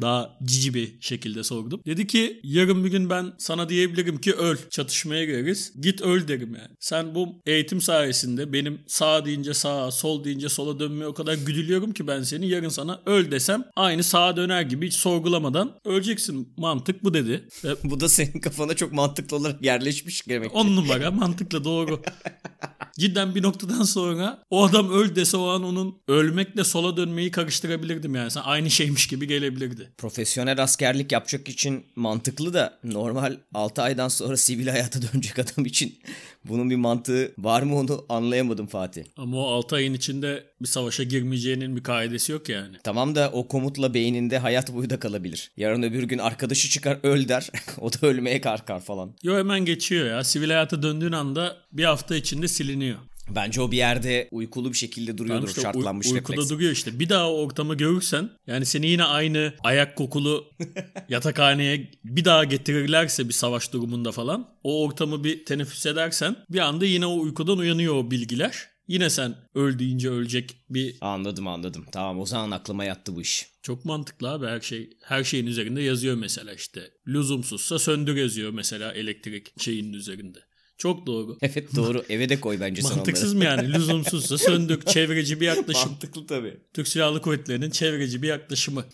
Daha 0.01 0.37
cici 0.43 0.73
bir 0.73 1.01
şekilde 1.01 1.43
sordum. 1.43 1.81
Dedi 1.85 2.07
ki 2.07 2.39
yarın 2.43 2.83
bir 2.83 2.91
gün 2.91 3.09
ben 3.09 3.33
sana 3.37 3.69
diyebilirim 3.69 4.21
ki 4.21 4.33
öl. 4.33 4.57
Çatışmaya 4.69 5.25
gireriz. 5.25 5.73
Git 5.81 6.01
öl 6.01 6.27
derim 6.27 6.55
yani. 6.55 6.75
Sen 6.79 7.15
bu 7.15 7.41
eğitim 7.45 7.81
sayesinde 7.81 8.53
benim 8.53 8.81
sağ 8.87 9.25
deyince 9.25 9.53
sağa, 9.53 9.91
sol 9.91 10.23
deyince 10.23 10.49
sola 10.49 10.79
dönmeye 10.79 11.07
o 11.07 11.13
kadar 11.13 11.33
güdülüyorum 11.33 11.93
ki 11.93 12.07
ben 12.07 12.21
seni 12.21 12.47
yarın 12.47 12.69
sana 12.69 13.01
öl 13.05 13.31
desem 13.31 13.63
aynı 13.75 14.03
sağa 14.03 14.37
döner 14.37 14.61
gibi 14.61 14.87
hiç 14.87 14.93
sorgulamadan 14.93 15.79
öleceksin. 15.85 16.53
Mantık 16.57 17.03
bu 17.03 17.13
dedi. 17.13 17.47
Bu 17.83 17.99
da 17.99 18.09
senin 18.09 18.39
kafana 18.39 18.75
çok 18.75 18.93
mantıklı 18.93 19.37
olarak 19.37 19.63
yerleşmiş 19.63 20.27
demek. 20.27 20.55
On 20.55 20.75
numara 20.75 21.11
mantıklı 21.11 21.63
doğru. 21.63 22.01
Cidden 22.97 23.35
bir 23.35 23.43
noktadan 23.43 23.83
sonra 23.83 24.43
o 24.49 24.65
adam 24.65 24.91
öl 24.91 25.15
dese 25.15 25.37
o 25.37 25.47
an 25.47 25.63
onun 25.63 26.01
ölmekle 26.07 26.63
sola 26.63 26.97
dönmeyi 26.97 27.31
karıştırabilirdim 27.31 28.15
yani. 28.15 28.31
Sen 28.31 28.41
aynı 28.41 28.69
şeymiş 28.69 29.07
gibi 29.07 29.27
gelebilirdi. 29.27 29.91
Profesyonel 29.97 30.63
askerlik 30.63 31.11
yapacak 31.11 31.49
için 31.49 31.85
mantıklı 31.95 32.53
da 32.53 32.79
normal 32.83 33.37
6 33.53 33.81
aydan 33.81 34.07
sonra 34.07 34.37
sivil 34.37 34.67
hayata 34.67 34.99
dönecek 35.01 35.39
adam 35.39 35.65
için 35.65 35.99
bunun 36.45 36.69
bir 36.69 36.75
mantığı 36.75 37.33
var 37.37 37.61
mı 37.61 37.77
onu 37.77 38.05
anlayamadım 38.09 38.67
Fatih. 38.67 39.03
Ama 39.17 39.37
o 39.37 39.51
6 39.51 39.75
ayın 39.75 39.93
içinde 39.93 40.43
bir 40.61 40.67
savaşa 40.67 41.03
girmeyeceğinin 41.03 41.75
bir 41.75 41.83
kaidesi 41.83 42.31
yok 42.31 42.49
yani. 42.49 42.75
Tamam 42.83 43.15
da 43.15 43.29
o 43.33 43.47
komutla 43.47 43.93
beyninde 43.93 44.37
hayat 44.37 44.73
boyu 44.73 44.89
da 44.89 44.99
kalabilir. 44.99 45.51
Yarın 45.57 45.83
öbür 45.83 46.03
gün 46.03 46.17
arkadaşı 46.17 46.69
çıkar 46.69 46.97
öl 47.03 47.27
der. 47.27 47.49
o 47.79 47.93
da 47.93 48.07
ölmeye 48.07 48.41
kalkar 48.41 48.79
falan. 48.79 49.15
Yo 49.23 49.37
hemen 49.37 49.65
geçiyor 49.65 50.07
ya. 50.07 50.23
Sivil 50.23 50.49
hayata 50.49 50.83
döndüğün 50.83 51.11
anda 51.11 51.57
bir 51.71 51.83
hafta 51.83 52.15
içinde 52.15 52.47
siliniyor. 52.47 52.97
Bence 53.29 53.61
o 53.61 53.71
bir 53.71 53.77
yerde 53.77 54.27
uykulu 54.31 54.71
bir 54.71 54.77
şekilde 54.77 55.17
duruyordur 55.17 55.47
işte 55.47 55.61
şartlanmış 55.61 56.07
uy- 56.07 56.13
uykuda 56.13 56.33
refleks. 56.33 56.49
duruyor 56.49 56.71
işte. 56.71 56.99
Bir 56.99 57.09
daha 57.09 57.31
o 57.31 57.33
ortamı 57.45 57.75
görürsen 57.75 58.29
yani 58.47 58.65
seni 58.65 58.87
yine 58.87 59.03
aynı 59.03 59.53
ayak 59.63 59.95
kokulu 59.95 60.45
yatakhaneye 61.09 61.91
bir 62.03 62.25
daha 62.25 62.43
getirirlerse 62.43 63.27
bir 63.27 63.33
savaş 63.33 63.73
durumunda 63.73 64.11
falan 64.11 64.49
o 64.63 64.83
ortamı 64.83 65.23
bir 65.23 65.45
teneffüs 65.45 65.85
edersen 65.85 66.35
bir 66.49 66.59
anda 66.59 66.85
yine 66.85 67.05
o 67.05 67.19
uykudan 67.19 67.57
uyanıyor 67.57 67.95
o 67.95 68.11
bilgiler. 68.11 68.71
Yine 68.87 69.09
sen 69.09 69.35
öl 69.55 69.79
deyince 69.79 70.09
ölecek 70.09 70.57
bir... 70.69 70.95
Anladım 71.01 71.47
anladım. 71.47 71.85
Tamam 71.91 72.19
o 72.19 72.25
zaman 72.25 72.51
aklıma 72.51 72.83
yattı 72.83 73.15
bu 73.15 73.21
iş. 73.21 73.47
Çok 73.63 73.85
mantıklı 73.85 74.29
abi 74.31 74.45
her 74.45 74.61
şey. 74.61 74.89
Her 75.03 75.23
şeyin 75.23 75.47
üzerinde 75.47 75.81
yazıyor 75.81 76.15
mesela 76.15 76.53
işte. 76.53 76.91
Lüzumsuzsa 77.07 77.79
söndür 77.79 78.15
yazıyor 78.15 78.51
mesela 78.51 78.93
elektrik 78.93 79.61
şeyinin 79.61 79.93
üzerinde. 79.93 80.39
Çok 80.81 81.05
doğru. 81.05 81.37
Evet 81.41 81.75
doğru. 81.75 82.05
Eve 82.09 82.29
de 82.29 82.39
koy 82.39 82.59
bence 82.59 82.81
sen 82.81 82.97
Mantıksız 82.97 83.33
mı 83.33 83.43
yani? 83.43 83.73
Lüzumsuzsa 83.73 84.37
söndük. 84.37 84.87
Çevreci 84.87 85.41
bir 85.41 85.45
yaklaşım. 85.55 85.89
Mantıklı 85.89 86.27
tabii. 86.27 86.57
Türk 86.73 86.87
Silahlı 86.87 87.21
Kuvvetleri'nin 87.21 87.69
çevreci 87.69 88.21
bir 88.21 88.27
yaklaşımı. 88.27 88.85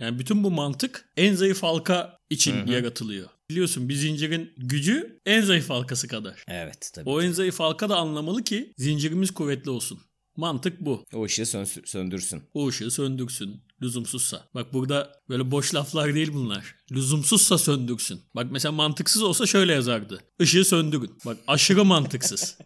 Yani 0.00 0.18
bütün 0.18 0.44
bu 0.44 0.50
mantık 0.50 1.08
en 1.16 1.34
zayıf 1.34 1.62
halka 1.62 2.18
için 2.30 2.56
Hı-hı. 2.56 2.72
yaratılıyor. 2.72 3.28
Biliyorsun 3.50 3.88
bir 3.88 3.94
zincirin 3.94 4.52
gücü 4.56 5.20
en 5.26 5.40
zayıf 5.40 5.70
halkası 5.70 6.08
kadar. 6.08 6.44
Evet 6.48 6.90
tabii. 6.94 7.10
O 7.10 7.22
en 7.22 7.32
zayıf 7.32 7.60
halka 7.60 7.88
da 7.88 7.96
anlamalı 7.96 8.44
ki 8.44 8.72
zincirimiz 8.78 9.30
kuvvetli 9.30 9.70
olsun. 9.70 10.00
Mantık 10.36 10.80
bu. 10.80 11.04
O 11.14 11.24
ışığı 11.24 11.46
söndürsün. 11.84 12.42
O 12.54 12.68
ışığı 12.68 12.90
söndürsün. 12.90 13.62
Lüzumsuzsa. 13.82 14.48
Bak 14.54 14.72
burada 14.72 15.12
böyle 15.28 15.50
boş 15.50 15.74
laflar 15.74 16.14
değil 16.14 16.32
bunlar. 16.32 16.74
Lüzumsuzsa 16.92 17.58
söndürsün. 17.58 18.20
Bak 18.34 18.46
mesela 18.50 18.72
mantıksız 18.72 19.22
olsa 19.22 19.46
şöyle 19.46 19.72
yazardı. 19.72 20.20
Işığı 20.40 20.64
söndürün. 20.64 21.18
Bak 21.26 21.36
aşırı 21.46 21.84
mantıksız. 21.84 22.58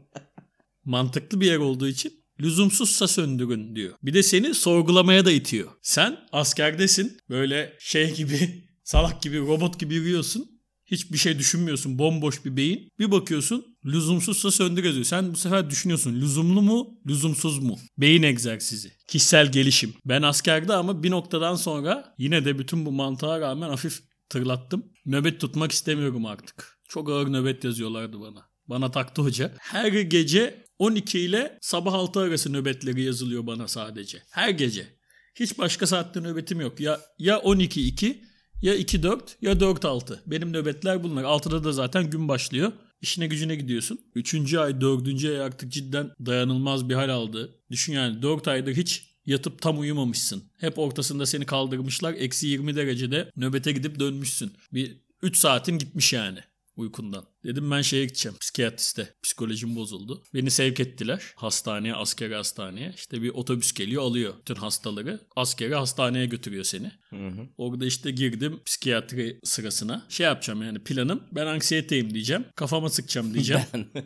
Mantıklı 0.84 1.40
bir 1.40 1.46
yer 1.46 1.56
olduğu 1.56 1.88
için 1.88 2.24
lüzumsuzsa 2.40 3.08
söndürün 3.08 3.76
diyor. 3.76 3.94
Bir 4.02 4.14
de 4.14 4.22
seni 4.22 4.54
sorgulamaya 4.54 5.24
da 5.24 5.30
itiyor. 5.30 5.68
Sen 5.82 6.18
askerdesin. 6.32 7.18
Böyle 7.28 7.76
şey 7.80 8.14
gibi 8.14 8.68
salak 8.84 9.22
gibi 9.22 9.38
robot 9.38 9.80
gibi 9.80 9.94
yürüyorsun. 9.94 10.58
Hiçbir 10.86 11.18
şey 11.18 11.38
düşünmüyorsun. 11.38 11.98
Bomboş 11.98 12.44
bir 12.44 12.56
beyin. 12.56 12.88
Bir 12.98 13.10
bakıyorsun 13.10 13.77
lüzumsuzsa 13.88 14.50
söndür 14.50 14.84
yazıyor. 14.84 15.04
Sen 15.04 15.32
bu 15.32 15.36
sefer 15.36 15.70
düşünüyorsun. 15.70 16.14
Lüzumlu 16.14 16.62
mu? 16.62 17.00
Lüzumsuz 17.06 17.58
mu? 17.58 17.78
Beyin 17.98 18.22
egzersizi. 18.22 18.92
Kişisel 19.08 19.52
gelişim. 19.52 19.94
Ben 20.04 20.22
askerde 20.22 20.74
ama 20.74 21.02
bir 21.02 21.10
noktadan 21.10 21.54
sonra 21.54 22.14
yine 22.18 22.44
de 22.44 22.58
bütün 22.58 22.86
bu 22.86 22.92
mantığa 22.92 23.40
rağmen 23.40 23.68
hafif 23.68 24.00
tırlattım. 24.28 24.84
Nöbet 25.06 25.40
tutmak 25.40 25.72
istemiyorum 25.72 26.26
artık. 26.26 26.78
Çok 26.88 27.10
ağır 27.10 27.32
nöbet 27.32 27.64
yazıyorlardı 27.64 28.20
bana. 28.20 28.48
Bana 28.66 28.90
taktı 28.90 29.22
hoca. 29.22 29.54
Her 29.58 29.92
gece 29.92 30.64
12 30.78 31.20
ile 31.20 31.58
sabah 31.60 31.94
6 31.94 32.20
arası 32.20 32.52
nöbetleri 32.52 33.02
yazılıyor 33.02 33.46
bana 33.46 33.68
sadece. 33.68 34.22
Her 34.30 34.50
gece. 34.50 34.98
Hiç 35.34 35.58
başka 35.58 35.86
saatte 35.86 36.20
nöbetim 36.20 36.60
yok. 36.60 36.80
Ya 36.80 37.00
ya 37.18 37.36
12-2 37.36 38.16
ya 38.62 38.76
2-4 38.76 39.20
ya 39.40 39.52
4-6. 39.52 40.18
Benim 40.26 40.52
nöbetler 40.52 41.02
bunlar. 41.02 41.24
6'da 41.24 41.64
da 41.64 41.72
zaten 41.72 42.10
gün 42.10 42.28
başlıyor. 42.28 42.72
İşine 43.00 43.26
gücüne 43.26 43.56
gidiyorsun. 43.56 44.00
Üçüncü 44.14 44.58
ay, 44.58 44.80
dördüncü 44.80 45.28
ay 45.28 45.40
artık 45.40 45.72
cidden 45.72 46.10
dayanılmaz 46.26 46.88
bir 46.88 46.94
hal 46.94 47.08
aldı. 47.08 47.54
Düşün 47.70 47.92
yani 47.92 48.22
dört 48.22 48.48
aydır 48.48 48.76
hiç 48.76 49.08
yatıp 49.26 49.62
tam 49.62 49.80
uyumamışsın. 49.80 50.44
Hep 50.56 50.78
ortasında 50.78 51.26
seni 51.26 51.46
kaldırmışlar. 51.46 52.14
Eksi 52.14 52.46
20 52.46 52.76
derecede 52.76 53.30
nöbete 53.36 53.72
gidip 53.72 54.00
dönmüşsün. 54.00 54.52
Bir 54.72 54.96
3 55.22 55.36
saatin 55.36 55.78
gitmiş 55.78 56.12
yani 56.12 56.38
uykundan. 56.78 57.24
Dedim 57.44 57.70
ben 57.70 57.82
şeye 57.82 58.04
gideceğim 58.04 58.38
psikiyatriste. 58.40 59.14
Psikolojim 59.22 59.76
bozuldu. 59.76 60.22
Beni 60.34 60.50
sevk 60.50 60.80
ettiler 60.80 61.22
hastaneye, 61.36 61.94
askeri 61.94 62.34
hastaneye. 62.34 62.92
İşte 62.96 63.22
bir 63.22 63.28
otobüs 63.28 63.72
geliyor 63.72 64.02
alıyor 64.02 64.34
bütün 64.40 64.54
hastaları. 64.54 65.20
Askeri 65.36 65.74
hastaneye 65.74 66.26
götürüyor 66.26 66.64
seni. 66.64 66.92
Hı 67.10 67.28
hı. 67.28 67.48
Orada 67.56 67.86
işte 67.86 68.10
girdim 68.10 68.60
psikiyatri 68.66 69.40
sırasına. 69.44 70.06
Şey 70.08 70.26
yapacağım 70.26 70.62
yani 70.62 70.78
planım 70.78 71.22
ben 71.32 71.46
anksiyeteyim 71.46 72.14
diyeceğim. 72.14 72.44
Kafama 72.56 72.90
sıkacağım 72.90 73.34
diyeceğim. 73.34 73.62
ben 73.74 74.04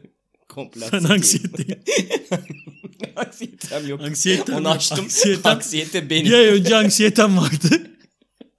komple 0.48 0.86
Ben 0.92 1.04
anksiyeteyim. 1.04 1.82
Anksiyetem 3.16 3.88
yok. 3.88 4.00
Anksiyetem 4.00 4.54
Onu 4.56 4.68
açtım. 4.68 4.98
Anksiyetem, 5.04 5.52
Anksiyete 5.52 6.10
benim. 6.10 6.24
Bir 6.24 6.32
ay 6.32 6.46
önce 6.46 6.76
anksiyetem 6.76 7.36
vardı. 7.36 7.92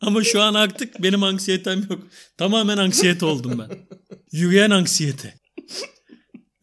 Ama 0.05 0.23
şu 0.23 0.41
an 0.41 0.53
artık 0.53 1.03
benim 1.03 1.23
anksiyetem 1.23 1.85
yok. 1.89 2.07
Tamamen 2.37 2.77
anksiyete 2.77 3.25
oldum 3.25 3.59
ben. 3.59 3.87
Yürüyen 4.31 4.69
anksiyete. 4.69 5.33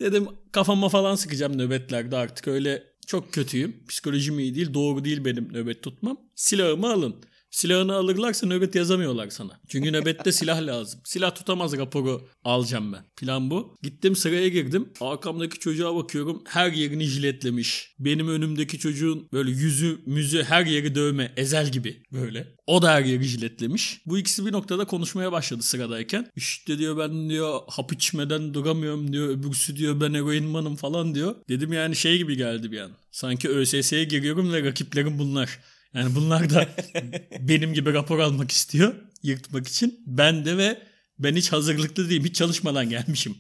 Dedim 0.00 0.26
kafama 0.52 0.88
falan 0.88 1.14
sıkacağım 1.14 1.59
nöbetlerde 1.59 2.16
artık 2.16 2.49
öyle 2.49 2.82
çok 3.06 3.32
kötüyüm. 3.32 3.87
Psikolojim 3.88 4.38
iyi 4.38 4.54
değil. 4.54 4.75
Doğru 4.75 5.04
değil 5.04 5.25
benim 5.25 5.52
nöbet 5.52 5.82
tutmam. 5.82 6.20
Silahımı 6.35 6.92
alın. 6.92 7.16
Silahını 7.50 7.95
alırlarsa 7.95 8.47
nöbet 8.47 8.75
yazamıyorlar 8.75 9.30
sana. 9.30 9.61
Çünkü 9.69 9.92
nöbette 9.92 10.33
silah 10.33 10.62
lazım. 10.66 11.00
Silah 11.04 11.35
tutamaz 11.35 11.76
raporu 11.76 12.28
alacağım 12.45 12.92
ben. 12.92 13.04
Plan 13.16 13.50
bu. 13.50 13.76
Gittim 13.83 14.16
sıraya 14.16 14.49
girdim. 14.49 14.88
Arkamdaki 15.00 15.59
çocuğa 15.59 15.97
bakıyorum. 15.97 16.42
Her 16.47 16.73
yerini 16.73 17.04
jiletlemiş. 17.04 17.95
Benim 17.99 18.28
önümdeki 18.28 18.78
çocuğun 18.78 19.28
böyle 19.33 19.50
yüzü 19.50 19.99
müzü 20.07 20.42
her 20.42 20.66
yeri 20.66 20.95
dövme. 20.95 21.33
Ezel 21.37 21.73
gibi 21.73 22.02
böyle. 22.12 22.54
O 22.66 22.83
da 22.83 22.92
her 22.92 23.04
yeri 23.04 23.25
jiletlemiş. 23.25 24.00
Bu 24.07 24.19
ikisi 24.19 24.47
bir 24.47 24.52
noktada 24.52 24.85
konuşmaya 24.85 25.33
başladı 25.33 25.62
sıradayken. 25.62 26.30
İşte 26.37 26.78
diyor 26.78 26.99
ben 26.99 27.30
diyor 27.30 27.61
hap 27.69 27.92
içmeden 27.92 28.54
duramıyorum 28.54 29.12
diyor. 29.12 29.28
Öbürsü 29.28 29.76
diyor 29.76 30.00
ben 30.00 30.14
eroinmanım 30.14 30.76
falan 30.76 31.14
diyor. 31.14 31.35
Dedim 31.49 31.73
yani 31.73 31.97
şey 31.97 32.19
gibi 32.19 32.37
geldi 32.37 32.73
bir 32.73 32.80
an. 32.80 32.90
Sanki 33.12 33.49
ÖSS'ye 33.49 34.04
giriyorum 34.04 34.52
ve 34.52 34.62
rakiplerim 34.62 35.19
bunlar. 35.19 35.59
Yani 35.94 36.14
bunlar 36.14 36.50
da 36.50 36.68
benim 37.40 37.75
gibi 37.75 37.92
rapor 37.92 38.18
almak 38.18 38.50
istiyor 38.50 38.94
yırtmak 39.23 39.68
için. 39.68 40.00
Ben 40.06 40.44
de 40.44 40.56
ve 40.56 40.82
ben 41.18 41.37
hiç 41.37 41.52
hazırlıklı 41.52 42.11
değilim. 42.11 42.25
Hiç 42.25 42.37
çalışmadan 42.37 42.90
gelmişim. 42.90 43.37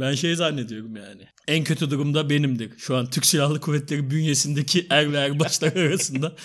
Ben 0.00 0.14
şey 0.14 0.34
zannediyorum 0.34 0.96
yani. 0.96 1.22
En 1.48 1.64
kötü 1.64 1.90
durumda 1.90 2.30
benimdir. 2.30 2.72
Şu 2.78 2.96
an 2.96 3.10
Türk 3.10 3.26
Silahlı 3.26 3.60
Kuvvetleri 3.60 4.10
bünyesindeki 4.10 4.86
er 4.90 5.12
ve 5.12 5.16
erbaşlar 5.16 5.72
arasında 5.76 6.36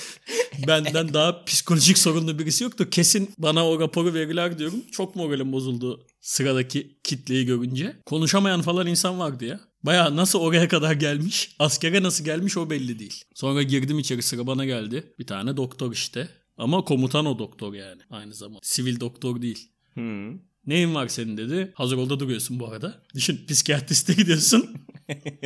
benden 0.67 1.13
daha 1.13 1.43
psikolojik 1.45 1.97
sorunlu 1.97 2.39
birisi 2.39 2.63
yoktu. 2.63 2.89
Kesin 2.89 3.29
bana 3.37 3.69
o 3.69 3.79
raporu 3.79 4.13
verirler 4.13 4.59
diyorum. 4.59 4.81
Çok 4.91 5.15
moralim 5.15 5.51
bozuldu 5.51 6.07
sıradaki 6.21 6.97
kitleyi 7.03 7.45
görünce. 7.45 7.95
Konuşamayan 8.05 8.61
falan 8.61 8.87
insan 8.87 9.19
vardı 9.19 9.45
ya. 9.45 9.59
Baya 9.85 10.15
nasıl 10.15 10.39
oraya 10.39 10.67
kadar 10.67 10.93
gelmiş, 10.93 11.55
askere 11.59 12.03
nasıl 12.03 12.25
gelmiş 12.25 12.57
o 12.57 12.69
belli 12.69 12.99
değil. 12.99 13.23
Sonra 13.35 13.63
girdim 13.63 13.99
içeri 13.99 14.21
sıra 14.21 14.47
bana 14.47 14.65
geldi. 14.65 15.13
Bir 15.19 15.27
tane 15.27 15.57
doktor 15.57 15.93
işte. 15.93 16.29
Ama 16.57 16.85
komutan 16.85 17.25
o 17.25 17.39
doktor 17.39 17.73
yani 17.73 18.01
aynı 18.09 18.33
zamanda. 18.33 18.59
Sivil 18.63 18.99
doktor 18.99 19.41
değil. 19.41 19.71
Hmm. 19.93 20.39
Neyin 20.65 20.95
var 20.95 21.07
senin 21.07 21.37
dedi. 21.37 21.71
Hazır 21.75 21.97
olda 21.97 22.19
duruyorsun 22.19 22.59
bu 22.59 22.67
arada. 22.67 23.03
Düşün 23.15 23.45
psikiyatriste 23.47 24.13
gidiyorsun. 24.13 24.69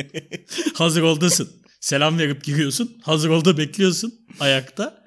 Hazır 0.74 1.02
oldasın. 1.02 1.50
Selam 1.80 2.18
verip 2.18 2.44
giriyorsun. 2.44 2.98
Hazır 3.02 3.28
olda 3.28 3.58
bekliyorsun 3.58 4.14
ayakta. 4.40 5.04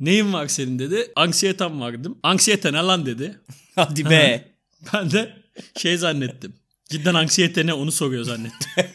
Neyin 0.00 0.32
var 0.32 0.48
senin 0.48 0.78
dedi. 0.78 1.12
Anksiyetem 1.16 1.80
var 1.80 2.00
dedim. 2.00 2.18
Anksiyete 2.22 2.72
ne 2.72 2.78
lan 2.78 3.06
dedi. 3.06 3.40
Hadi 3.74 4.04
be. 4.04 4.52
Ben 4.92 5.10
de 5.10 5.42
şey 5.76 5.96
zannettim. 5.96 6.54
Cidden 6.90 7.14
anksiyete 7.14 7.66
ne 7.66 7.74
onu 7.74 7.92
soruyor 7.92 8.24
zannettim. 8.24 8.70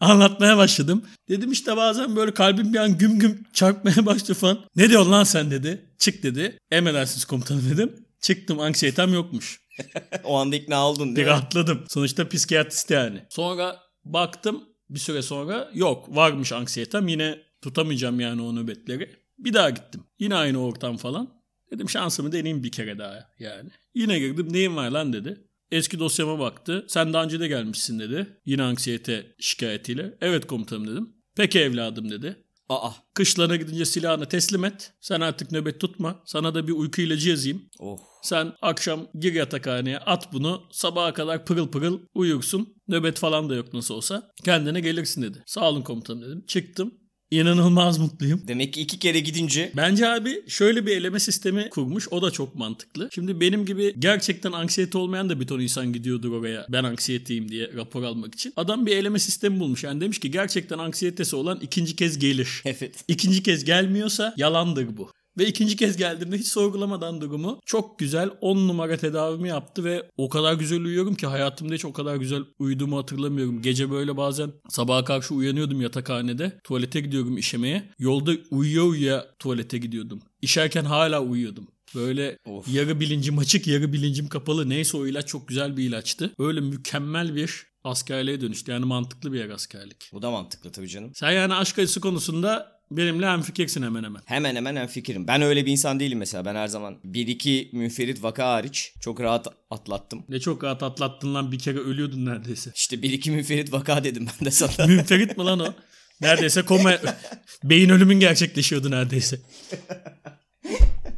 Anlatmaya 0.00 0.56
başladım. 0.56 1.04
Dedim 1.28 1.52
işte 1.52 1.76
bazen 1.76 2.16
böyle 2.16 2.34
kalbim 2.34 2.72
bir 2.72 2.78
an 2.78 2.98
güm 2.98 3.18
güm 3.18 3.44
çarpmaya 3.52 4.06
başladı 4.06 4.34
falan. 4.34 4.64
Ne 4.76 4.88
diyorsun 4.88 5.12
lan 5.12 5.24
sen 5.24 5.50
dedi. 5.50 5.94
Çık 5.98 6.22
dedi. 6.22 6.58
Emredersiniz 6.70 7.24
komutanım 7.24 7.70
dedim. 7.70 8.06
Çıktım 8.20 8.60
anksiyetem 8.60 9.14
yokmuş. 9.14 9.60
o 10.24 10.36
anda 10.36 10.56
ikna 10.56 10.88
oldun 10.88 11.10
Bir 11.10 11.16
değil 11.16 11.26
mi? 11.26 11.30
rahatladım. 11.30 11.84
Sonuçta 11.88 12.28
psikiyatrist 12.28 12.90
yani. 12.90 13.24
Sonra 13.30 13.80
baktım 14.04 14.64
bir 14.90 14.98
süre 14.98 15.22
sonra 15.22 15.70
yok 15.74 16.16
varmış 16.16 16.52
anksiyetem. 16.52 17.08
Yine 17.08 17.38
tutamayacağım 17.62 18.20
yani 18.20 18.42
o 18.42 18.54
nöbetleri. 18.56 19.10
Bir 19.38 19.52
daha 19.54 19.70
gittim. 19.70 20.04
Yine 20.18 20.34
aynı 20.34 20.62
ortam 20.62 20.96
falan. 20.96 21.41
Dedim 21.72 21.88
şansımı 21.90 22.32
deneyeyim 22.32 22.64
bir 22.64 22.72
kere 22.72 22.98
daha 22.98 23.30
yani. 23.38 23.70
Yine 23.94 24.18
girdim 24.18 24.52
neyin 24.52 24.76
var 24.76 24.90
lan 24.90 25.12
dedi. 25.12 25.40
Eski 25.70 25.98
dosyama 25.98 26.38
baktı. 26.38 26.84
Sen 26.88 27.12
daha 27.12 27.24
önce 27.24 27.40
de 27.40 27.48
gelmişsin 27.48 27.98
dedi. 27.98 28.26
Yine 28.46 28.62
anksiyete 28.62 29.34
şikayetiyle. 29.38 30.14
Evet 30.20 30.46
komutanım 30.46 30.86
dedim. 30.86 31.08
Peki 31.36 31.60
evladım 31.60 32.10
dedi. 32.10 32.36
Aa. 32.68 32.90
Kışlarına 33.14 33.56
gidince 33.56 33.84
silahını 33.84 34.26
teslim 34.28 34.64
et. 34.64 34.92
Sen 35.00 35.20
artık 35.20 35.52
nöbet 35.52 35.80
tutma. 35.80 36.22
Sana 36.24 36.54
da 36.54 36.68
bir 36.68 36.72
uyku 36.72 37.00
ilacı 37.02 37.30
yazayım. 37.30 37.62
Oh. 37.78 37.98
Sen 38.22 38.52
akşam 38.62 39.06
gir 39.18 39.32
yatakhaneye 39.32 39.98
at 39.98 40.32
bunu. 40.32 40.62
Sabaha 40.70 41.12
kadar 41.12 41.44
pırıl 41.44 41.68
pırıl 41.68 42.00
uyursun. 42.14 42.74
Nöbet 42.88 43.18
falan 43.18 43.50
da 43.50 43.54
yok 43.54 43.74
nasıl 43.74 43.94
olsa. 43.94 44.30
Kendine 44.44 44.80
gelirsin 44.80 45.22
dedi. 45.22 45.42
Sağ 45.46 45.68
olun 45.70 45.82
komutanım 45.82 46.22
dedim. 46.22 46.44
Çıktım. 46.46 46.94
İnanılmaz 47.32 47.98
mutluyum. 47.98 48.42
Demek 48.48 48.72
ki 48.72 48.80
iki 48.80 48.98
kere 48.98 49.20
gidince 49.20 49.72
Bence 49.76 50.08
abi 50.08 50.42
şöyle 50.48 50.86
bir 50.86 50.96
eleme 50.96 51.20
sistemi 51.20 51.68
kurmuş. 51.70 52.08
O 52.10 52.22
da 52.22 52.30
çok 52.30 52.54
mantıklı. 52.54 53.08
Şimdi 53.14 53.40
benim 53.40 53.66
gibi 53.66 53.94
gerçekten 53.98 54.52
anksiyete 54.52 54.98
olmayan 54.98 55.28
da 55.28 55.40
bir 55.40 55.46
ton 55.46 55.60
insan 55.60 55.92
gidiyordur 55.92 56.32
oraya. 56.32 56.66
Ben 56.68 56.84
anksiyeteyim 56.84 57.48
diye 57.48 57.70
rapor 57.74 58.02
almak 58.02 58.34
için. 58.34 58.52
Adam 58.56 58.86
bir 58.86 58.96
eleme 58.96 59.18
sistemi 59.18 59.60
bulmuş. 59.60 59.84
Yani 59.84 60.00
demiş 60.00 60.18
ki 60.18 60.30
gerçekten 60.30 60.78
anksiyetesi 60.78 61.36
olan 61.36 61.58
ikinci 61.62 61.96
kez 61.96 62.18
gelir. 62.18 62.62
evet. 62.64 63.04
İkinci 63.08 63.42
kez 63.42 63.64
gelmiyorsa 63.64 64.34
yalandır 64.36 64.96
bu. 64.96 65.10
Ve 65.38 65.46
ikinci 65.46 65.76
kez 65.76 65.96
geldiğimde 65.96 66.38
hiç 66.38 66.46
sorgulamadan 66.46 67.20
durumu 67.20 67.60
çok 67.66 67.98
güzel 67.98 68.30
10 68.40 68.68
numara 68.68 68.96
tedavimi 68.96 69.48
yaptı 69.48 69.84
ve 69.84 70.10
o 70.16 70.28
kadar 70.28 70.54
güzel 70.54 70.84
uyuyorum 70.84 71.14
ki 71.14 71.26
hayatımda 71.26 71.74
hiç 71.74 71.84
o 71.84 71.92
kadar 71.92 72.16
güzel 72.16 72.42
uyuduğumu 72.58 72.98
hatırlamıyorum. 72.98 73.62
Gece 73.62 73.90
böyle 73.90 74.16
bazen 74.16 74.52
sabaha 74.68 75.04
karşı 75.04 75.34
uyanıyordum 75.34 75.80
yatakhanede. 75.80 76.60
Tuvalete 76.64 77.00
gidiyorum 77.00 77.38
işemeye. 77.38 77.88
Yolda 77.98 78.32
uyuya 78.50 78.82
uyuya 78.82 79.26
tuvalete 79.38 79.78
gidiyordum. 79.78 80.22
İşerken 80.42 80.84
hala 80.84 81.20
uyuyordum. 81.20 81.68
Böyle 81.94 82.38
Of. 82.44 82.68
yarı 82.74 83.00
bilincim 83.00 83.38
açık 83.38 83.66
yarı 83.66 83.92
bilincim 83.92 84.28
kapalı 84.28 84.68
neyse 84.68 84.96
o 84.96 85.06
ilaç 85.06 85.26
çok 85.26 85.48
güzel 85.48 85.76
bir 85.76 85.84
ilaçtı. 85.84 86.30
Böyle 86.38 86.60
mükemmel 86.60 87.34
bir 87.36 87.66
askerliğe 87.84 88.40
dönüştü. 88.40 88.72
Yani 88.72 88.84
mantıklı 88.84 89.32
bir 89.32 89.38
yer 89.38 89.50
askerlik. 89.50 90.10
Bu 90.12 90.22
da 90.22 90.30
mantıklı 90.30 90.72
tabii 90.72 90.88
canım. 90.88 91.10
Sen 91.14 91.30
yani 91.30 91.54
aşk 91.54 91.78
acısı 91.78 92.00
konusunda 92.00 92.81
benimle 92.96 93.26
hemfikirsin 93.26 93.82
hemen 93.82 94.04
hemen. 94.04 94.22
Hemen 94.24 94.56
hemen 94.56 94.76
en 94.76 94.86
fikrim. 94.86 95.28
Ben 95.28 95.42
öyle 95.42 95.66
bir 95.66 95.72
insan 95.72 96.00
değilim 96.00 96.18
mesela. 96.18 96.44
Ben 96.44 96.54
her 96.54 96.68
zaman 96.68 96.98
bir 97.04 97.26
iki 97.26 97.70
münferit 97.72 98.22
vaka 98.22 98.48
hariç 98.48 98.92
çok 99.00 99.20
rahat 99.20 99.46
atlattım. 99.70 100.24
Ne 100.28 100.40
çok 100.40 100.64
rahat 100.64 100.82
atlattın 100.82 101.34
lan 101.34 101.52
bir 101.52 101.58
kere 101.58 101.78
ölüyordun 101.78 102.26
neredeyse. 102.26 102.70
İşte 102.74 103.02
bir 103.02 103.10
iki 103.10 103.30
münferit 103.30 103.72
vaka 103.72 104.04
dedim 104.04 104.26
ben 104.26 104.46
de 104.46 104.50
sana. 104.50 104.86
Münferit 104.92 105.38
mi 105.38 105.44
lan 105.44 105.60
o? 105.60 105.74
Neredeyse 106.20 106.62
koma 106.62 106.92
beyin 107.64 107.88
ölümün 107.88 108.20
gerçekleşiyordu 108.20 108.90
neredeyse. 108.90 109.40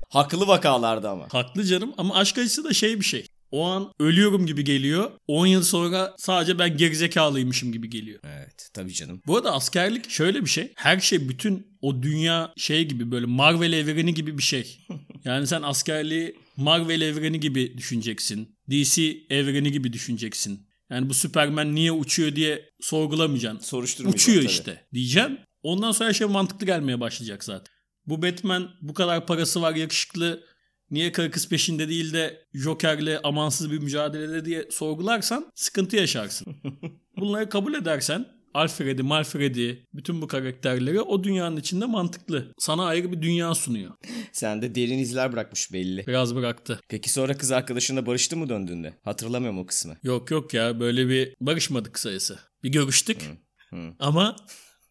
Haklı 0.09 0.47
vakalardı 0.47 1.09
ama. 1.09 1.27
Haklı 1.33 1.65
canım 1.65 1.95
ama 1.99 2.15
aşk 2.15 2.39
acısı 2.39 2.65
da 2.65 2.73
şey 2.73 3.01
bir 3.01 3.05
şey. 3.05 3.27
O 3.55 3.65
an 3.65 3.93
ölüyorum 4.01 4.47
gibi 4.47 4.65
geliyor. 4.65 5.11
10 5.27 5.47
yıl 5.47 5.63
sonra 5.63 6.15
sadece 6.19 6.59
ben 6.59 6.77
gerizekalıymışım 6.77 7.73
gibi 7.73 7.91
geliyor. 7.91 8.21
Evet 8.25 8.71
tabii 8.75 8.93
canım. 8.93 9.23
Bu 9.27 9.37
arada 9.37 9.53
askerlik 9.53 10.11
şöyle 10.11 10.45
bir 10.45 10.51
şey. 10.51 10.73
Her 10.77 11.01
şey 11.01 11.29
bütün 11.29 11.67
o 11.81 12.03
dünya 12.03 12.53
şey 12.57 12.85
gibi 12.89 13.11
böyle 13.11 13.27
Marvel 13.27 13.73
evreni 13.73 14.15
gibi 14.15 14.39
bir 14.39 14.43
şey. 14.43 14.79
Yani 15.25 15.47
sen 15.47 15.63
askerliği 15.63 16.37
Marvel 16.57 17.01
evreni 17.01 17.41
gibi 17.41 17.79
düşüneceksin. 17.79 18.57
DC 18.71 19.17
evreni 19.31 19.73
gibi 19.73 19.93
düşüneceksin. 19.93 20.67
Yani 20.91 21.09
bu 21.09 21.15
Superman 21.15 21.75
niye 21.75 21.93
uçuyor 21.93 22.37
diye 22.37 22.71
sorgulamayacaksın. 22.81 23.59
Soruşturmayacağım 23.61 24.17
Uçuyor 24.17 24.43
tabii. 24.43 24.53
işte 24.53 24.87
diyeceğim. 24.95 25.39
Ondan 25.63 25.93
sonra 25.93 26.09
her 26.09 26.15
şey 26.15 26.27
mantıklı 26.27 26.67
gelmeye 26.67 27.01
başlayacak 27.01 27.45
zaten. 27.45 27.75
Bu 28.07 28.23
Batman 28.23 28.71
bu 28.83 28.95
kadar 28.95 29.27
parası 29.27 29.63
var 29.63 29.75
yakışıklı 29.75 30.45
niye 30.91 31.13
karı 31.13 31.31
kız 31.31 31.49
peşinde 31.49 31.89
değil 31.89 32.13
de 32.13 32.47
Joker'le 32.55 33.21
amansız 33.25 33.73
bir 33.73 33.79
mücadelede 33.79 34.45
diye 34.45 34.69
sorgularsan 34.71 35.51
sıkıntı 35.55 35.97
yaşarsın. 35.97 36.57
Bunları 37.17 37.49
kabul 37.49 37.75
edersen 37.75 38.27
Alfred'i, 38.55 39.03
Malfred'i, 39.03 39.87
bütün 39.95 40.23
bu 40.23 40.29
karakterleri 40.29 41.01
o 41.01 41.25
dünyanın 41.25 41.57
içinde 41.57 41.87
mantıklı. 41.87 42.53
Sana 42.59 42.85
ayrı 42.85 43.13
bir 43.13 43.23
dünya 43.23 43.55
sunuyor. 43.55 43.91
Sen 44.33 44.63
de 44.63 44.75
derin 44.75 44.99
izler 44.99 45.33
bırakmış 45.33 45.73
belli. 45.73 46.07
Biraz 46.07 46.35
bıraktı. 46.35 46.81
Peki 46.89 47.11
sonra 47.11 47.37
kız 47.37 47.53
arkadaşınla 47.53 48.07
barıştı 48.07 48.37
mı 48.37 48.49
döndüğünde? 48.49 48.95
Hatırlamıyorum 49.05 49.59
o 49.59 49.67
kısmı. 49.67 49.97
Yok 50.03 50.31
yok 50.31 50.55
ya 50.55 50.81
böyle 50.81 51.09
bir 51.09 51.35
barışmadık 51.41 51.99
sayısı. 51.99 52.39
Bir 52.63 52.73
görüştük 52.73 53.23
hı. 53.71 53.95
ama 53.99 54.37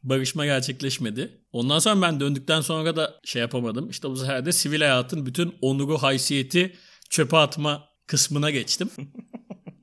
barışma 0.03 0.45
gerçekleşmedi. 0.45 1.41
Ondan 1.51 1.79
sonra 1.79 2.01
ben 2.01 2.19
döndükten 2.19 2.61
sonra 2.61 2.95
da 2.95 3.19
şey 3.23 3.41
yapamadım. 3.41 3.89
İşte 3.89 4.09
bu 4.09 4.17
sefer 4.17 4.45
de 4.45 4.51
sivil 4.51 4.79
hayatın 4.79 5.25
bütün 5.25 5.55
onuru, 5.61 5.97
haysiyeti 5.97 6.75
çöpe 7.09 7.37
atma 7.37 7.89
kısmına 8.07 8.49
geçtim. 8.49 8.89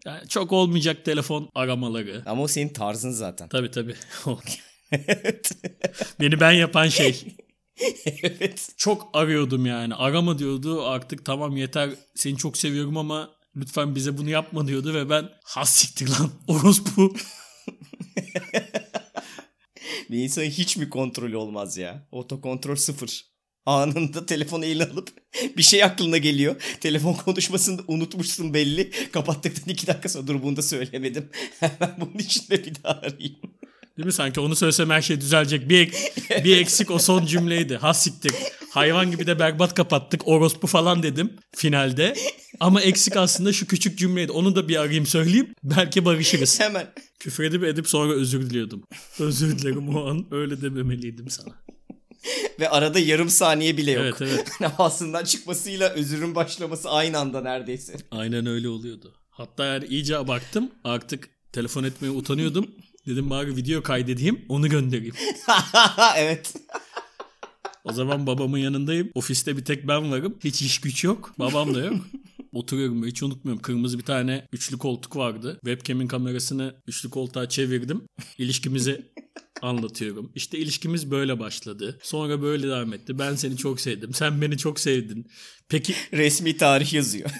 Yani 0.06 0.28
çok 0.28 0.52
olmayacak 0.52 1.04
telefon 1.04 1.50
aramaları. 1.54 2.22
Ama 2.26 2.42
o 2.42 2.48
senin 2.48 2.68
tarzın 2.68 3.11
zaten. 3.11 3.48
Tabii 3.48 3.70
tabii. 3.70 3.94
evet. 4.92 5.52
Beni 6.20 6.40
ben 6.40 6.52
yapan 6.52 6.88
şey. 6.88 7.37
evet. 8.22 8.68
Çok 8.76 9.09
arıyordum 9.12 9.66
yani. 9.66 9.94
Arama 9.94 10.38
diyordu 10.38 10.87
artık 10.87 11.24
tamam 11.24 11.56
yeter 11.56 11.90
seni 12.14 12.37
çok 12.37 12.56
seviyorum 12.56 12.96
ama 12.96 13.30
lütfen 13.56 13.94
bize 13.94 14.18
bunu 14.18 14.30
yapma 14.30 14.66
diyordu 14.66 14.94
ve 14.94 15.11
ben 15.11 15.28
has 15.44 15.74
siktir 15.74 16.09
lan 16.09 16.30
orospu. 16.48 17.14
Bir 20.11 20.18
insanın 20.18 20.46
hiç 20.46 20.76
mi 20.76 20.90
kontrolü 20.90 21.37
olmaz 21.37 21.76
ya? 21.76 22.09
Otokontrol 22.12 22.76
sıfır. 22.76 23.31
Anında 23.66 24.26
telefonu 24.26 24.64
eline 24.64 24.85
alıp 24.85 25.09
bir 25.57 25.62
şey 25.62 25.85
aklına 25.85 26.18
geliyor. 26.18 26.62
Telefon 26.81 27.14
konuşmasını 27.14 27.81
unutmuşsun 27.88 28.55
belli. 28.55 28.90
Kapattıktan 29.12 29.72
iki 29.72 29.87
dakika 29.87 30.09
sonra 30.09 30.26
dur 30.26 30.42
bunu 30.42 30.57
da 30.57 30.62
söylemedim. 30.62 31.31
Hemen 31.61 31.96
bunun 32.00 32.18
için 32.18 32.48
de 32.50 32.64
bir 32.64 32.83
daha 32.83 32.94
arayayım. 32.94 33.60
Değil 34.00 34.06
mi? 34.06 34.12
Sanki 34.12 34.40
onu 34.40 34.56
söylesem 34.56 34.90
her 34.90 35.02
şey 35.02 35.20
düzelecek. 35.20 35.68
Bir, 35.68 35.92
bir 36.44 36.56
eksik 36.56 36.90
o 36.90 36.98
son 36.98 37.26
cümleydi. 37.26 37.76
Ha 37.76 37.94
siktir. 37.94 38.32
Hayvan 38.70 39.10
gibi 39.10 39.26
de 39.26 39.38
berbat 39.38 39.74
kapattık. 39.74 40.28
Orospu 40.28 40.66
falan 40.66 41.02
dedim 41.02 41.32
finalde. 41.56 42.14
Ama 42.60 42.80
eksik 42.80 43.16
aslında 43.16 43.52
şu 43.52 43.66
küçük 43.66 43.98
cümleydi. 43.98 44.32
Onu 44.32 44.56
da 44.56 44.68
bir 44.68 44.76
arayayım 44.76 45.06
söyleyeyim. 45.06 45.54
Belki 45.64 46.04
barışırız. 46.04 46.60
Hemen. 46.60 46.86
Küfür 47.18 47.44
edip 47.44 47.64
edip 47.64 47.88
sonra 47.88 48.12
özür 48.12 48.50
diliyordum. 48.50 48.82
Özür 49.18 49.58
dilerim 49.58 49.96
o 49.96 50.06
an. 50.06 50.26
Öyle 50.30 50.62
dememeliydim 50.62 51.30
sana. 51.30 51.54
Ve 52.60 52.68
arada 52.68 52.98
yarım 52.98 53.30
saniye 53.30 53.76
bile 53.76 53.90
yok. 53.90 54.04
Evet 54.04 54.22
evet. 54.22 54.72
Ağzından 54.78 55.24
çıkmasıyla 55.24 55.88
özürün 55.88 56.34
başlaması 56.34 56.90
aynı 56.90 57.18
anda 57.18 57.40
neredeyse. 57.40 57.96
Aynen 58.10 58.46
öyle 58.46 58.68
oluyordu. 58.68 59.14
Hatta 59.30 59.64
yani 59.64 59.86
iyice 59.86 60.28
baktım. 60.28 60.70
Artık 60.84 61.28
telefon 61.52 61.84
etmeye 61.84 62.10
utanıyordum. 62.10 62.66
Dedim 63.06 63.30
bari 63.30 63.56
video 63.56 63.82
kaydedeyim 63.82 64.44
onu 64.48 64.68
göndereyim. 64.68 65.14
evet. 66.16 66.54
O 67.84 67.92
zaman 67.92 68.26
babamın 68.26 68.58
yanındayım. 68.58 69.10
Ofiste 69.14 69.56
bir 69.56 69.64
tek 69.64 69.88
ben 69.88 70.12
varım. 70.12 70.38
Hiç 70.44 70.62
iş 70.62 70.80
güç 70.80 71.04
yok. 71.04 71.34
Babam 71.38 71.74
da 71.74 71.80
yok. 71.80 71.96
Oturuyorum 72.52 73.06
hiç 73.06 73.22
unutmuyorum. 73.22 73.62
Kırmızı 73.62 73.98
bir 73.98 74.04
tane 74.04 74.46
üçlü 74.52 74.78
koltuk 74.78 75.16
vardı. 75.16 75.58
Webcam'in 75.64 76.06
kamerasını 76.06 76.74
üçlü 76.86 77.10
koltuğa 77.10 77.48
çevirdim. 77.48 78.02
İlişkimizi 78.38 79.12
anlatıyorum. 79.62 80.32
İşte 80.34 80.58
ilişkimiz 80.58 81.10
böyle 81.10 81.38
başladı. 81.38 81.98
Sonra 82.02 82.42
böyle 82.42 82.68
devam 82.68 82.92
etti. 82.92 83.18
Ben 83.18 83.34
seni 83.34 83.56
çok 83.56 83.80
sevdim. 83.80 84.14
Sen 84.14 84.40
beni 84.40 84.58
çok 84.58 84.80
sevdin. 84.80 85.26
Peki 85.68 85.94
Resmi 86.12 86.56
tarih 86.56 86.92
yazıyor. 86.92 87.30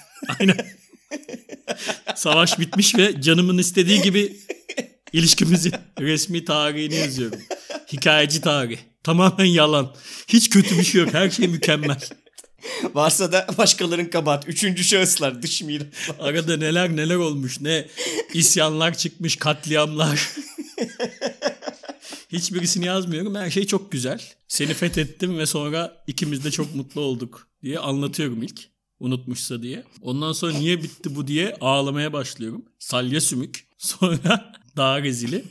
aynen. 0.40 0.66
Savaş 2.16 2.58
bitmiş 2.58 2.94
ve 2.94 3.20
canımın 3.20 3.58
istediği 3.58 4.02
gibi 4.02 4.36
ilişkimizin 5.12 5.72
resmi 6.00 6.44
tarihini 6.44 6.94
yazıyorum. 6.94 7.38
Hikayeci 7.92 8.40
tarih. 8.40 8.78
Tamamen 9.02 9.44
yalan. 9.44 9.94
Hiç 10.28 10.50
kötü 10.50 10.78
bir 10.78 10.84
şey 10.84 11.00
yok. 11.00 11.14
Her 11.14 11.30
şey 11.30 11.48
mükemmel. 11.48 12.00
Varsa 12.94 13.32
da 13.32 13.46
başkaların 13.58 14.10
kabahat. 14.10 14.48
Üçüncü 14.48 14.84
şahıslar 14.84 15.42
dış 15.42 15.62
miraslar. 15.62 16.16
Arada 16.18 16.56
neler 16.56 16.96
neler 16.96 17.16
olmuş. 17.16 17.60
Ne 17.60 17.86
isyanlar 18.34 18.98
çıkmış, 18.98 19.36
katliamlar. 19.36 20.30
Hiçbirisini 22.32 22.86
yazmıyorum. 22.86 23.34
Her 23.34 23.50
şey 23.50 23.66
çok 23.66 23.92
güzel. 23.92 24.22
Seni 24.48 24.74
fethettim 24.74 25.38
ve 25.38 25.46
sonra 25.46 26.02
ikimiz 26.06 26.44
de 26.44 26.50
çok 26.50 26.74
mutlu 26.74 27.00
olduk 27.00 27.48
diye 27.62 27.78
anlatıyorum 27.78 28.42
ilk. 28.42 28.60
Unutmuşsa 29.00 29.62
diye. 29.62 29.84
Ondan 30.02 30.32
sonra 30.32 30.52
niye 30.52 30.82
bitti 30.82 31.16
bu 31.16 31.26
diye 31.26 31.56
ağlamaya 31.60 32.12
başlıyorum. 32.12 32.64
Salya 32.78 33.20
sümük. 33.20 33.66
Sonra 33.78 34.52
daha 34.76 35.02
rezili. 35.02 35.44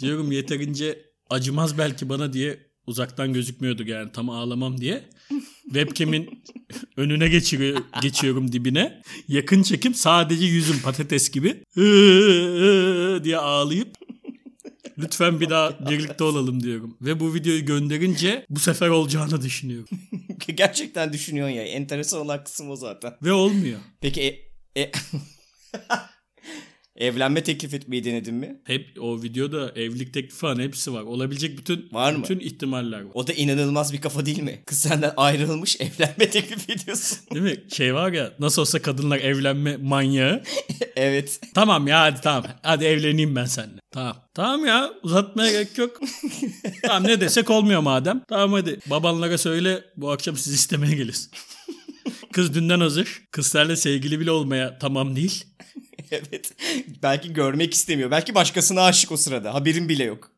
Diyorum 0.00 0.32
yeterince 0.32 1.02
acımaz 1.30 1.78
belki 1.78 2.08
bana 2.08 2.32
diye 2.32 2.58
uzaktan 2.86 3.32
gözükmüyordu 3.32 3.82
yani 3.86 4.12
tam 4.12 4.30
ağlamam 4.30 4.80
diye. 4.80 5.08
Webcam'in 5.64 6.42
önüne 6.96 7.28
geçiriyor, 7.28 7.82
geçiyorum 8.02 8.52
dibine. 8.52 9.02
Yakın 9.28 9.62
çekim 9.62 9.94
sadece 9.94 10.46
yüzüm 10.46 10.80
patates 10.82 11.30
gibi 11.30 11.64
diye 13.24 13.36
ağlayıp 13.36 13.96
lütfen 14.98 15.40
bir 15.40 15.50
daha 15.50 15.90
birlikte 15.90 16.24
olalım 16.24 16.62
diyorum. 16.62 16.96
Ve 17.00 17.20
bu 17.20 17.34
videoyu 17.34 17.64
gönderince 17.64 18.46
bu 18.50 18.60
sefer 18.60 18.88
olacağını 18.88 19.42
düşünüyorum. 19.42 19.88
Gerçekten 20.54 21.12
düşünüyorsun 21.12 21.54
ya. 21.54 21.62
Enteresan 21.62 22.20
olan 22.20 22.44
kısım 22.44 22.70
o 22.70 22.76
zaten. 22.76 23.14
Ve 23.22 23.32
olmuyor. 23.32 23.78
Peki 24.00 24.50
e, 24.76 24.80
e- 24.80 24.92
evlenme 26.98 27.42
teklif 27.44 27.74
etmeyi 27.74 28.04
denedin 28.04 28.34
mi? 28.34 28.60
Hep 28.64 28.86
o 29.00 29.22
videoda 29.22 29.72
evlilik 29.76 30.14
teklifi 30.14 30.36
falan 30.36 30.58
hepsi 30.60 30.92
var. 30.92 31.02
Olabilecek 31.02 31.58
bütün 31.58 31.88
Var 31.92 32.12
mı? 32.12 32.22
bütün 32.22 32.40
ihtimaller 32.40 33.00
var. 33.00 33.10
O 33.14 33.26
da 33.26 33.32
inanılmaz 33.32 33.92
bir 33.92 34.00
kafa 34.00 34.26
değil 34.26 34.42
mi? 34.42 34.62
Kız 34.66 34.78
senden 34.78 35.12
ayrılmış 35.16 35.76
evlenme 35.80 36.30
teklif 36.30 36.70
ediyorsun. 36.70 37.18
Değil 37.34 37.44
mi? 37.44 37.56
Şey 37.72 37.94
var 37.94 38.12
ya 38.12 38.32
nasıl 38.38 38.62
olsa 38.62 38.82
kadınlar 38.82 39.18
evlenme 39.18 39.76
manyağı. 39.76 40.42
evet. 40.96 41.40
Tamam 41.54 41.86
ya 41.86 42.00
hadi 42.00 42.20
tamam. 42.20 42.44
Hadi 42.62 42.84
evleneyim 42.84 43.36
ben 43.36 43.44
seninle. 43.44 43.80
Tamam. 43.90 44.16
Tamam 44.34 44.66
ya 44.66 44.90
uzatmaya 45.02 45.52
gerek 45.52 45.78
yok. 45.78 46.00
tamam 46.82 47.04
ne 47.04 47.20
desek 47.20 47.50
olmuyor 47.50 47.80
madem. 47.80 48.22
Tamam 48.28 48.52
hadi 48.52 48.78
babanlara 48.86 49.38
söyle 49.38 49.84
bu 49.96 50.10
akşam 50.10 50.36
sizi 50.36 50.54
istemeye 50.56 50.94
gelir. 50.94 51.16
Kız 52.32 52.54
dünden 52.54 52.80
hazır. 52.80 53.22
Kız 53.30 53.46
seninle 53.46 53.76
sevgili 53.76 54.20
bile 54.20 54.30
olmaya 54.30 54.78
tamam 54.78 55.16
değil. 55.16 55.44
Evet. 56.12 56.52
Belki 57.02 57.32
görmek 57.32 57.74
istemiyor. 57.74 58.10
Belki 58.10 58.34
başkasına 58.34 58.82
aşık 58.84 59.12
o 59.12 59.16
sırada. 59.16 59.54
Haberin 59.54 59.88
bile 59.88 60.04
yok. 60.04 60.30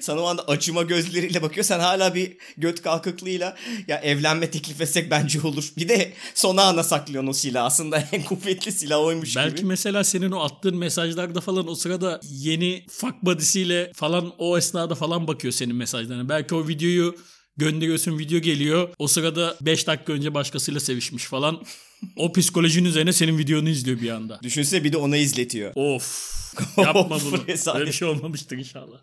Sana 0.00 0.20
o 0.20 0.24
anda 0.24 0.48
acıma 0.48 0.82
gözleriyle 0.82 1.42
bakıyor. 1.42 1.64
Sen 1.64 1.80
hala 1.80 2.14
bir 2.14 2.36
göt 2.56 2.82
kalkıklığıyla 2.82 3.56
ya 3.88 3.96
evlenme 4.00 4.50
teklif 4.50 4.80
etsek 4.80 5.10
bence 5.10 5.40
olur. 5.40 5.72
Bir 5.76 5.88
de 5.88 6.12
sona 6.34 6.62
ana 6.62 6.82
saklıyorsun 6.82 7.28
o 7.30 7.32
silahı. 7.32 7.64
Aslında 7.66 8.08
en 8.12 8.22
kuvvetli 8.24 8.72
silah 8.72 9.00
oymuş 9.00 9.36
Belki 9.36 9.56
gibi. 9.56 9.66
mesela 9.66 10.04
senin 10.04 10.30
o 10.30 10.40
attığın 10.40 10.76
mesajlarda 10.76 11.40
falan 11.40 11.68
o 11.68 11.74
sırada 11.74 12.20
yeni 12.30 12.84
fuck 12.90 13.22
buddy'siyle 13.22 13.92
falan 13.94 14.32
o 14.38 14.58
esnada 14.58 14.94
falan 14.94 15.28
bakıyor 15.28 15.52
senin 15.52 15.76
mesajlarına. 15.76 16.28
Belki 16.28 16.54
o 16.54 16.68
videoyu 16.68 17.16
gönderiyorsun 17.56 18.18
video 18.18 18.38
geliyor. 18.38 18.88
O 18.98 19.08
sırada 19.08 19.56
5 19.60 19.86
dakika 19.86 20.12
önce 20.12 20.34
başkasıyla 20.34 20.80
sevişmiş 20.80 21.24
falan. 21.24 21.62
O 22.16 22.32
psikolojinin 22.32 22.88
üzerine 22.88 23.12
senin 23.12 23.38
videonu 23.38 23.68
izliyor 23.68 24.00
bir 24.00 24.10
anda. 24.10 24.40
Düşünse 24.42 24.84
bir 24.84 24.92
de 24.92 24.96
ona 24.96 25.16
izletiyor. 25.16 25.72
Of. 25.74 26.34
Yapma 26.76 27.18
bunu. 27.24 27.46
Böyle 27.74 27.86
bir 27.86 27.92
şey 27.92 28.08
olmamıştır 28.08 28.58
inşallah. 28.58 28.96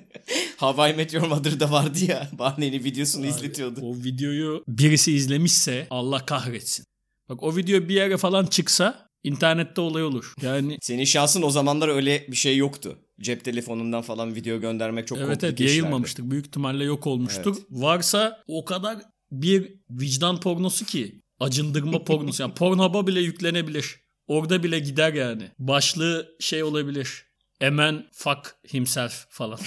Hawaii 0.56 0.94
Meteor 0.94 1.26
Mother'da 1.26 1.70
vardı 1.70 1.98
ya. 2.08 2.30
Barney'nin 2.38 2.84
videosunu 2.84 3.26
izletiyordu. 3.26 3.80
O 3.80 3.96
videoyu 3.96 4.64
birisi 4.68 5.12
izlemişse 5.12 5.86
Allah 5.90 6.26
kahretsin. 6.26 6.84
Bak 7.28 7.42
o 7.42 7.56
video 7.56 7.88
bir 7.88 7.94
yere 7.94 8.16
falan 8.16 8.46
çıksa 8.46 9.08
internette 9.24 9.80
olay 9.80 10.04
olur. 10.04 10.34
Yani 10.42 10.78
Senin 10.82 11.04
şansın 11.04 11.42
o 11.42 11.50
zamanlar 11.50 11.88
öyle 11.88 12.26
bir 12.28 12.36
şey 12.36 12.56
yoktu. 12.56 12.98
Cep 13.20 13.44
telefonundan 13.44 14.02
falan 14.02 14.34
video 14.34 14.60
göndermek 14.60 15.06
çok 15.06 15.18
evet 15.18 15.28
evet 15.28 15.40
komplike 15.40 15.64
işlerdi. 15.64 15.78
yayılmamıştık. 15.78 16.30
Büyük 16.30 16.46
ihtimalle 16.46 16.84
yok 16.84 17.06
olmuştur. 17.06 17.56
Varsa 17.70 18.42
o 18.46 18.64
kadar 18.64 18.98
bir 19.32 19.72
vicdan 19.90 20.40
pornosu 20.40 20.84
ki. 20.84 21.20
Acındırma 21.40 22.04
pornosu. 22.04 22.42
Yani 22.42 22.54
Pornhub'a 22.54 23.06
bile 23.06 23.20
yüklenebilir. 23.20 24.00
Orada 24.26 24.62
bile 24.62 24.78
gider 24.78 25.12
yani. 25.12 25.50
Başlığı 25.58 26.28
şey 26.40 26.62
olabilir. 26.62 27.24
Emen 27.60 28.06
fuck 28.12 28.54
himself 28.72 29.26
falan. 29.28 29.58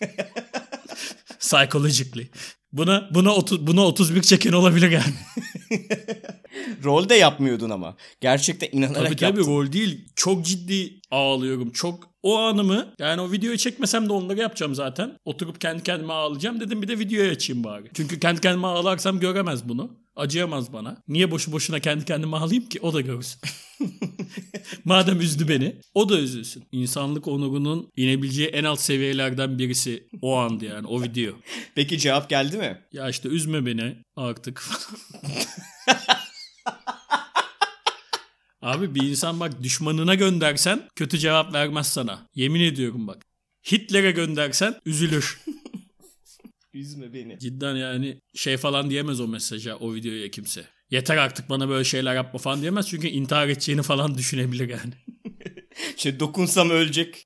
Psychologically. 1.38 2.28
Buna 2.72 3.08
buna 3.14 3.34
30 3.34 3.66
buna 3.66 3.86
31 3.86 4.22
çeken 4.22 4.52
olabilir 4.52 4.90
yani. 4.90 5.14
Rol 6.84 7.08
de 7.08 7.14
yapmıyordun 7.14 7.70
ama. 7.70 7.96
Gerçekten 8.20 8.68
inanarak 8.72 9.04
Tabii 9.04 9.16
tabii 9.16 9.38
yaptın. 9.38 9.52
rol 9.52 9.72
değil. 9.72 10.08
Çok 10.16 10.44
ciddi 10.46 11.00
ağlıyorum. 11.10 11.70
Çok 11.72 12.10
o 12.22 12.38
anımı 12.38 12.94
yani 12.98 13.20
o 13.20 13.32
videoyu 13.32 13.58
çekmesem 13.58 14.08
de 14.08 14.12
onları 14.12 14.40
yapacağım 14.40 14.74
zaten. 14.74 15.16
Oturup 15.24 15.60
kendi 15.60 15.82
kendime 15.82 16.12
ağlayacağım 16.12 16.60
dedim 16.60 16.82
bir 16.82 16.88
de 16.88 16.98
videoyu 16.98 17.30
açayım 17.30 17.64
bari. 17.64 17.90
Çünkü 17.94 18.20
kendi 18.20 18.40
kendime 18.40 18.66
ağlarsam 18.66 19.20
göremez 19.20 19.68
bunu. 19.68 20.03
Acıyamaz 20.16 20.72
bana. 20.72 20.96
Niye 21.08 21.30
boşu 21.30 21.52
boşuna 21.52 21.80
kendi 21.80 22.04
kendime 22.04 22.36
ağlayayım 22.36 22.68
ki? 22.68 22.80
O 22.80 22.94
da 22.94 23.00
görsün. 23.00 23.40
Madem 24.84 25.20
üzdü 25.20 25.48
beni, 25.48 25.76
o 25.94 26.08
da 26.08 26.18
üzülsün. 26.18 26.64
İnsanlık 26.72 27.28
onurunun 27.28 27.90
inebileceği 27.96 28.48
en 28.48 28.64
alt 28.64 28.80
seviyelerden 28.80 29.58
birisi 29.58 30.08
o 30.22 30.36
andı 30.36 30.64
yani 30.64 30.86
o 30.86 31.02
video. 31.02 31.32
Peki 31.74 31.98
cevap 31.98 32.30
geldi 32.30 32.56
mi? 32.56 32.82
Ya 32.92 33.08
işte 33.08 33.28
üzme 33.28 33.66
beni 33.66 33.96
artık. 34.16 34.64
Abi 38.62 38.94
bir 38.94 39.02
insan 39.02 39.40
bak 39.40 39.62
düşmanına 39.62 40.14
göndersen 40.14 40.88
kötü 40.96 41.18
cevap 41.18 41.54
vermez 41.54 41.86
sana. 41.86 42.28
Yemin 42.34 42.60
ediyorum 42.60 43.06
bak. 43.06 43.26
Hitler'e 43.72 44.10
göndersen 44.10 44.74
üzülür. 44.86 45.40
Üzme 46.74 47.12
beni. 47.12 47.38
Cidden 47.38 47.76
yani 47.76 48.20
şey 48.34 48.56
falan 48.56 48.90
diyemez 48.90 49.20
o 49.20 49.28
mesaja 49.28 49.76
o 49.76 49.94
videoya 49.94 50.30
kimse. 50.30 50.66
Yeter 50.90 51.16
artık 51.16 51.50
bana 51.50 51.68
böyle 51.68 51.84
şeyler 51.84 52.14
yapma 52.14 52.38
falan 52.38 52.60
diyemez 52.60 52.88
çünkü 52.88 53.08
intihar 53.08 53.48
edeceğini 53.48 53.82
falan 53.82 54.14
düşünebilir 54.18 54.68
yani. 54.68 54.94
İşte 55.96 56.20
dokunsam 56.20 56.70
ölecek. 56.70 57.24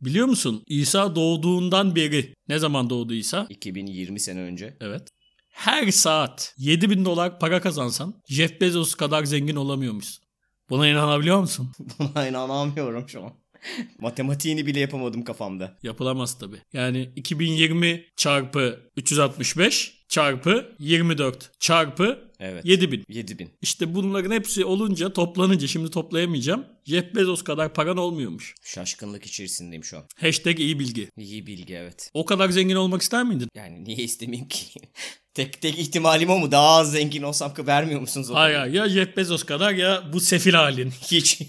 Biliyor 0.00 0.26
musun 0.26 0.62
İsa 0.66 1.16
doğduğundan 1.16 1.96
beri 1.96 2.34
ne 2.48 2.58
zaman 2.58 2.90
doğdu 2.90 3.14
İsa? 3.14 3.46
2020 3.48 4.20
sene 4.20 4.40
önce. 4.40 4.76
Evet. 4.80 5.08
Her 5.52 5.90
saat 5.90 6.54
7000 6.58 7.04
dolar 7.04 7.38
para 7.38 7.60
kazansan 7.60 8.22
Jeff 8.28 8.60
Bezos 8.60 8.94
kadar 8.94 9.24
zengin 9.24 9.56
olamıyormuşsun. 9.56 10.24
Buna 10.70 10.88
inanabiliyor 10.88 11.40
musun? 11.40 11.72
Buna 11.98 12.28
inanamıyorum 12.28 13.08
şu 13.08 13.24
an. 13.24 13.32
Matematiğini 14.00 14.66
bile 14.66 14.80
yapamadım 14.80 15.24
kafamda. 15.24 15.76
Yapılamaz 15.82 16.38
tabii. 16.38 16.58
Yani 16.72 17.10
2020 17.16 18.04
çarpı 18.16 18.80
365 18.96 19.96
çarpı 20.08 20.74
24 20.78 21.50
çarpı 21.60 22.26
Evet. 22.40 22.64
7000. 22.64 23.04
7000. 23.08 23.50
İşte 23.62 23.94
bunların 23.94 24.30
hepsi 24.30 24.64
olunca 24.64 25.12
toplanınca 25.12 25.66
şimdi 25.66 25.90
toplayamayacağım. 25.90 26.66
Jeff 26.84 27.14
Bezos 27.14 27.44
kadar 27.44 27.74
paran 27.74 27.96
olmuyormuş. 27.96 28.54
Şaşkınlık 28.62 29.26
içerisindeyim 29.26 29.84
şu 29.84 29.98
an. 29.98 30.04
Hashtag 30.20 30.60
iyi 30.60 30.78
bilgi. 30.78 31.08
İyi 31.16 31.46
bilgi 31.46 31.74
evet. 31.74 32.10
O 32.14 32.24
kadar 32.24 32.48
zengin 32.48 32.74
olmak 32.74 33.02
ister 33.02 33.24
miydin? 33.24 33.48
Yani 33.54 33.84
niye 33.84 33.96
istemeyeyim 33.96 34.48
ki? 34.48 34.80
tek 35.34 35.60
tek 35.60 35.78
ihtimalim 35.78 36.30
o 36.30 36.38
mu? 36.38 36.52
Daha 36.52 36.68
az 36.68 36.92
zengin 36.92 37.22
olsam 37.22 37.54
ki 37.54 37.66
vermiyor 37.66 38.00
musunuz 38.00 38.30
hayır. 38.32 38.74
ya 38.74 38.88
Jeff 38.88 39.16
Bezos 39.16 39.44
kadar 39.44 39.72
ya 39.72 40.02
bu 40.12 40.20
sefil 40.20 40.54
halin. 40.54 40.90
Hiç. 41.10 41.42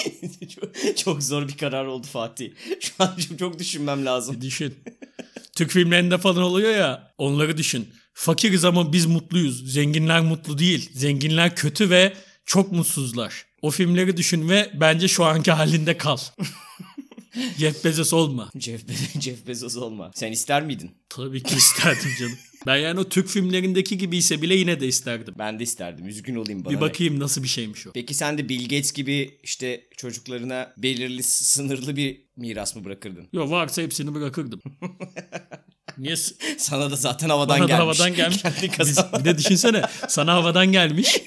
çok, 0.54 0.96
çok 0.96 1.22
zor 1.22 1.48
bir 1.48 1.56
karar 1.56 1.84
oldu 1.84 2.06
Fatih. 2.06 2.50
Şu 2.80 2.92
an 2.98 3.16
çok, 3.38 3.58
düşünmem 3.58 4.06
lazım. 4.06 4.40
Düşün. 4.40 4.74
Türk 5.56 5.70
filmlerinde 5.70 6.18
falan 6.18 6.42
oluyor 6.42 6.74
ya 6.74 7.14
onları 7.18 7.56
düşün. 7.56 7.88
Fakiriz 8.14 8.64
ama 8.64 8.92
biz 8.92 9.06
mutluyuz. 9.06 9.72
Zenginler 9.72 10.20
mutlu 10.20 10.58
değil. 10.58 10.90
Zenginler 10.94 11.56
kötü 11.56 11.90
ve 11.90 12.12
çok 12.46 12.72
mutsuzlar. 12.72 13.46
O 13.62 13.70
filmleri 13.70 14.16
düşün 14.16 14.48
ve 14.48 14.70
bence 14.74 15.08
şu 15.08 15.24
anki 15.24 15.52
halinde 15.52 15.96
kal. 15.96 16.18
Jeff 17.58 17.84
Bezos 17.84 18.12
olma. 18.12 18.50
Jeff, 18.58 18.88
Be- 18.88 19.20
Jeff 19.20 19.46
Bezos 19.46 19.76
olma. 19.76 20.10
Sen 20.14 20.32
ister 20.32 20.62
miydin? 20.62 20.90
Tabii 21.08 21.42
ki 21.42 21.56
isterdim 21.56 22.10
canım. 22.20 22.38
Ben 22.66 22.76
yani 22.76 23.00
o 23.00 23.08
Türk 23.08 23.28
filmlerindeki 23.28 23.98
gibiyse 23.98 24.42
bile 24.42 24.54
yine 24.54 24.80
de 24.80 24.86
isterdim. 24.86 25.34
Ben 25.38 25.58
de 25.58 25.62
isterdim. 25.62 26.06
Üzgün 26.08 26.34
olayım 26.36 26.64
bana. 26.64 26.74
Bir 26.74 26.80
bakayım 26.80 27.20
nasıl 27.20 27.42
bir 27.42 27.48
şeymiş 27.48 27.86
o. 27.86 27.92
Peki 27.92 28.14
sen 28.14 28.38
de 28.38 28.48
Bill 28.48 28.62
Gates 28.62 28.92
gibi 28.92 29.38
işte 29.42 29.88
çocuklarına 29.96 30.72
belirli 30.78 31.22
sınırlı 31.22 31.96
bir 31.96 32.20
miras 32.36 32.76
mı 32.76 32.84
bırakırdın? 32.84 33.28
Yok 33.32 33.50
varsa 33.50 33.82
hepsini 33.82 34.14
bırakırdım. 34.14 34.60
Niye? 35.98 36.16
Sana 36.58 36.90
da 36.90 36.96
zaten 36.96 37.28
havadan 37.28 37.60
Bana 37.60 37.68
da 37.68 37.72
gelmiş. 37.76 37.98
havadan 38.00 38.14
gelmiş. 38.16 38.44
Bir 39.18 39.24
de 39.24 39.38
düşünsene 39.38 39.82
sana 40.08 40.32
havadan 40.34 40.72
gelmiş. 40.72 41.20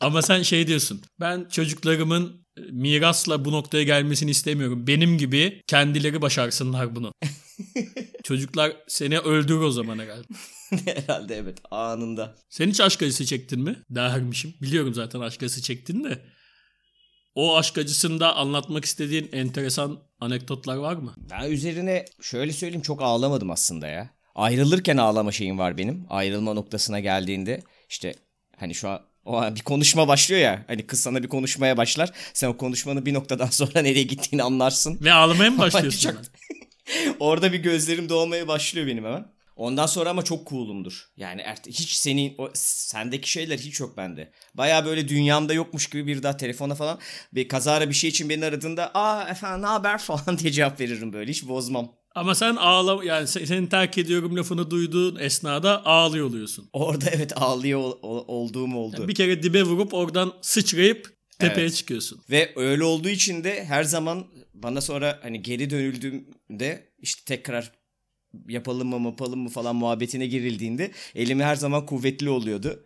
Ama 0.00 0.22
sen 0.22 0.42
şey 0.42 0.66
diyorsun. 0.66 1.02
Ben 1.20 1.48
çocuklarımın 1.50 2.43
mirasla 2.70 3.44
bu 3.44 3.52
noktaya 3.52 3.82
gelmesini 3.84 4.30
istemiyorum. 4.30 4.86
Benim 4.86 5.18
gibi 5.18 5.62
kendileri 5.66 6.22
başarsınlar 6.22 6.96
bunu. 6.96 7.12
Çocuklar 8.24 8.76
seni 8.88 9.18
öldürür 9.18 9.60
o 9.60 9.70
zaman 9.70 9.98
herhalde. 9.98 10.26
Herhalde 10.84 11.36
evet 11.36 11.58
anında. 11.70 12.36
Sen 12.48 12.68
hiç 12.68 12.80
aşk 12.80 13.02
acısı 13.02 13.26
çektin 13.26 13.60
mi? 13.60 13.76
Dermişim. 13.90 14.54
Biliyorum 14.62 14.94
zaten 14.94 15.20
aşk 15.20 15.42
acısı 15.42 15.62
çektin 15.62 16.04
de. 16.04 16.22
O 17.34 17.56
aşk 17.56 17.78
acısında 17.78 18.36
anlatmak 18.36 18.84
istediğin 18.84 19.28
enteresan 19.32 19.98
anekdotlar 20.20 20.76
var 20.76 20.94
mı? 20.94 21.14
Ben 21.16 21.50
üzerine 21.50 22.04
şöyle 22.20 22.52
söyleyeyim 22.52 22.82
çok 22.82 23.02
ağlamadım 23.02 23.50
aslında 23.50 23.86
ya. 23.86 24.10
Ayrılırken 24.34 24.96
ağlama 24.96 25.32
şeyim 25.32 25.58
var 25.58 25.78
benim. 25.78 26.06
Ayrılma 26.08 26.54
noktasına 26.54 27.00
geldiğinde 27.00 27.62
işte 27.88 28.14
hani 28.56 28.74
şu 28.74 28.88
an 28.88 29.00
o 29.24 29.54
bir 29.54 29.60
konuşma 29.60 30.08
başlıyor 30.08 30.40
ya. 30.40 30.64
Hani 30.66 30.86
kız 30.86 31.00
sana 31.00 31.22
bir 31.22 31.28
konuşmaya 31.28 31.76
başlar. 31.76 32.10
Sen 32.34 32.48
o 32.48 32.56
konuşmanın 32.56 33.06
bir 33.06 33.14
noktadan 33.14 33.46
sonra 33.50 33.82
nereye 33.82 34.02
gittiğini 34.02 34.42
anlarsın. 34.42 34.98
Ve 35.00 35.12
ağlamaya 35.12 35.50
mı 35.50 35.58
başlıyorsun? 35.58 36.18
Orada 37.20 37.52
bir 37.52 37.58
gözlerim 37.58 38.08
dolmaya 38.08 38.48
başlıyor 38.48 38.86
benim 38.86 39.04
hemen. 39.04 39.34
Ondan 39.56 39.86
sonra 39.86 40.10
ama 40.10 40.24
çok 40.24 40.48
cool'umdur. 40.48 41.08
Yani 41.16 41.44
hiç 41.66 41.92
senin 41.92 42.34
o 42.38 42.50
sendeki 42.54 43.30
şeyler 43.30 43.58
hiç 43.58 43.80
yok 43.80 43.96
bende. 43.96 44.32
Baya 44.54 44.84
böyle 44.84 45.08
dünyamda 45.08 45.52
yokmuş 45.54 45.86
gibi 45.86 46.06
bir 46.06 46.22
daha 46.22 46.36
telefona 46.36 46.74
falan 46.74 46.98
bir 47.32 47.48
kazara 47.48 47.88
bir 47.88 47.94
şey 47.94 48.10
için 48.10 48.28
beni 48.28 48.44
aradığında 48.44 48.90
aa 48.94 49.28
efendim 49.28 49.62
ne 49.62 49.66
haber 49.66 49.98
falan 50.02 50.38
diye 50.38 50.52
cevap 50.52 50.80
veririm 50.80 51.12
böyle 51.12 51.30
hiç 51.30 51.48
bozmam. 51.48 51.92
Ama 52.14 52.34
sen 52.34 52.56
ağla 52.56 53.04
yani 53.04 53.24
se- 53.24 53.46
seni 53.46 53.68
terk 53.68 53.98
ediyorum 53.98 54.36
lafını 54.36 54.70
duyduğun 54.70 55.16
esnada 55.16 55.86
ağlıyor 55.86 56.26
oluyorsun. 56.26 56.68
Orada 56.72 57.10
evet 57.10 57.32
ağlıyor 57.36 57.80
ol- 57.80 57.98
ol- 58.02 58.24
olduğum 58.28 58.74
oldu. 58.76 59.08
Bir 59.08 59.14
kere 59.14 59.42
dibe 59.42 59.62
vurup 59.62 59.94
oradan 59.94 60.32
sıçrayıp 60.42 61.16
tepeye 61.38 61.66
Evet. 61.66 61.74
çıkıyorsun. 61.76 62.20
Ve 62.30 62.52
öyle 62.56 62.84
olduğu 62.84 63.08
için 63.08 63.44
de 63.44 63.64
her 63.64 63.84
zaman 63.84 64.26
bana 64.54 64.80
sonra 64.80 65.18
hani 65.22 65.42
geri 65.42 65.70
dönüldüğümde 65.70 66.92
işte 66.98 67.22
tekrar 67.26 67.72
yapalım 68.48 68.88
mı 68.88 69.06
yapalım 69.08 69.40
mı 69.40 69.48
falan 69.48 69.76
muhabbetine 69.76 70.26
girildiğinde 70.26 70.90
elimi 71.14 71.44
her 71.44 71.56
zaman 71.56 71.86
kuvvetli 71.86 72.30
oluyordu. 72.30 72.84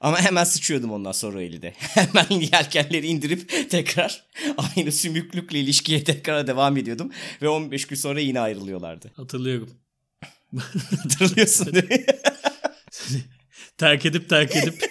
Ama 0.00 0.20
hemen 0.20 0.44
sıçıyordum 0.44 0.92
ondan 0.92 1.12
sonra 1.12 1.42
eli 1.42 1.62
de. 1.62 1.74
Hemen 1.78 2.40
yelkenleri 2.40 3.06
indirip 3.06 3.70
tekrar 3.70 4.24
aynı 4.56 4.92
sümüklükle 4.92 5.60
ilişkiye 5.60 6.04
tekrar 6.04 6.46
devam 6.46 6.76
ediyordum. 6.76 7.10
Ve 7.42 7.48
15 7.48 7.86
gün 7.86 7.96
sonra 7.96 8.20
yine 8.20 8.40
ayrılıyorlardı. 8.40 9.12
Hatırlıyorum. 9.16 9.70
Hatırlıyorsun 11.02 11.72
değil 11.74 11.88
mi? 11.90 12.06
terk 13.78 14.06
edip 14.06 14.28
terk 14.28 14.56
edip 14.56 14.90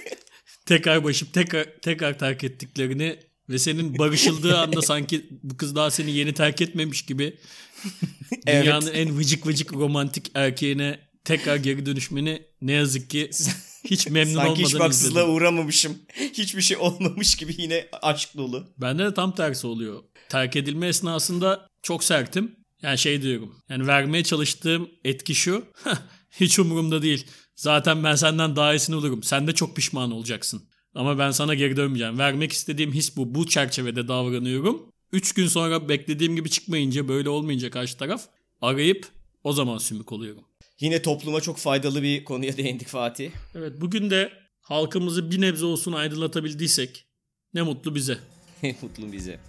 tekrar 0.65 1.04
başıp 1.04 1.34
tekrar 1.34 1.65
tekrar 1.82 2.19
terk 2.19 2.43
ettiklerini 2.43 3.19
ve 3.50 3.60
senin 3.60 3.98
barışıldığı 3.98 4.58
anda 4.58 4.82
sanki 4.82 5.26
bu 5.43 5.58
kız 5.58 5.76
daha 5.76 5.91
seni 5.91 6.12
yeni 6.12 6.34
terk 6.34 6.62
etmemiş 6.62 7.02
gibi 7.02 7.38
Evet. 8.48 8.63
dünyanın 8.63 8.93
en 8.93 9.17
vıcık 9.17 9.48
vıcık 9.48 9.74
romantik 9.74 10.32
erkeğine 10.36 11.00
tekrar 11.26 11.56
geri 11.56 11.86
dönüşmeni 11.86 12.41
ne 12.62 12.72
yazık 12.72 13.10
ki 13.10 13.30
hiç 13.83 14.07
memnun 14.07 14.33
Sanki 14.35 14.63
hiç 14.63 14.67
olmadan 14.67 14.85
haksızlığa 14.85 15.21
izledim. 15.23 15.35
uğramamışım. 15.35 15.97
Hiçbir 16.33 16.61
şey 16.61 16.77
olmamış 16.77 17.35
gibi 17.35 17.55
yine 17.57 17.87
aşk 18.01 18.37
dolu. 18.37 18.67
Bende 18.77 19.05
de 19.05 19.13
tam 19.13 19.35
tersi 19.35 19.67
oluyor. 19.67 20.03
Terk 20.29 20.55
edilme 20.55 20.87
esnasında 20.87 21.67
çok 21.81 22.03
sertim. 22.03 22.55
Yani 22.81 22.97
şey 22.97 23.21
diyorum. 23.21 23.55
Yani 23.69 23.87
vermeye 23.87 24.23
çalıştığım 24.23 24.89
etki 25.03 25.35
şu. 25.35 25.65
Hiç 26.31 26.59
umurumda 26.59 27.01
değil. 27.01 27.25
Zaten 27.55 28.03
ben 28.03 28.15
senden 28.15 28.55
daha 28.55 28.73
iyisini 28.73 28.95
olurum. 28.95 29.23
Sen 29.23 29.47
de 29.47 29.53
çok 29.53 29.75
pişman 29.75 30.11
olacaksın. 30.11 30.61
Ama 30.95 31.19
ben 31.19 31.31
sana 31.31 31.53
geri 31.55 31.77
dönmeyeceğim. 31.77 32.17
Vermek 32.17 32.51
istediğim 32.51 32.93
his 32.93 33.17
bu. 33.17 33.35
Bu 33.35 33.47
çerçevede 33.47 34.07
davranıyorum. 34.07 34.81
Üç 35.11 35.33
gün 35.33 35.47
sonra 35.47 35.89
beklediğim 35.89 36.35
gibi 36.35 36.49
çıkmayınca 36.49 37.07
böyle 37.07 37.29
olmayınca 37.29 37.69
karşı 37.69 37.97
taraf 37.97 38.21
arayıp 38.61 39.07
o 39.43 39.53
zaman 39.53 39.77
sümük 39.77 40.11
oluyorum. 40.11 40.43
Yine 40.79 41.01
topluma 41.01 41.41
çok 41.41 41.57
faydalı 41.57 42.03
bir 42.03 42.23
konuya 42.23 42.57
değindik 42.57 42.87
Fatih. 42.87 43.31
Evet 43.55 43.81
bugün 43.81 44.09
de 44.09 44.31
halkımızı 44.61 45.31
bir 45.31 45.41
nebze 45.41 45.65
olsun 45.65 45.93
aydınlatabildiysek 45.93 47.05
ne 47.53 47.61
mutlu 47.61 47.95
bize. 47.95 48.17
Mutlu 48.81 49.11
bize. 49.11 49.39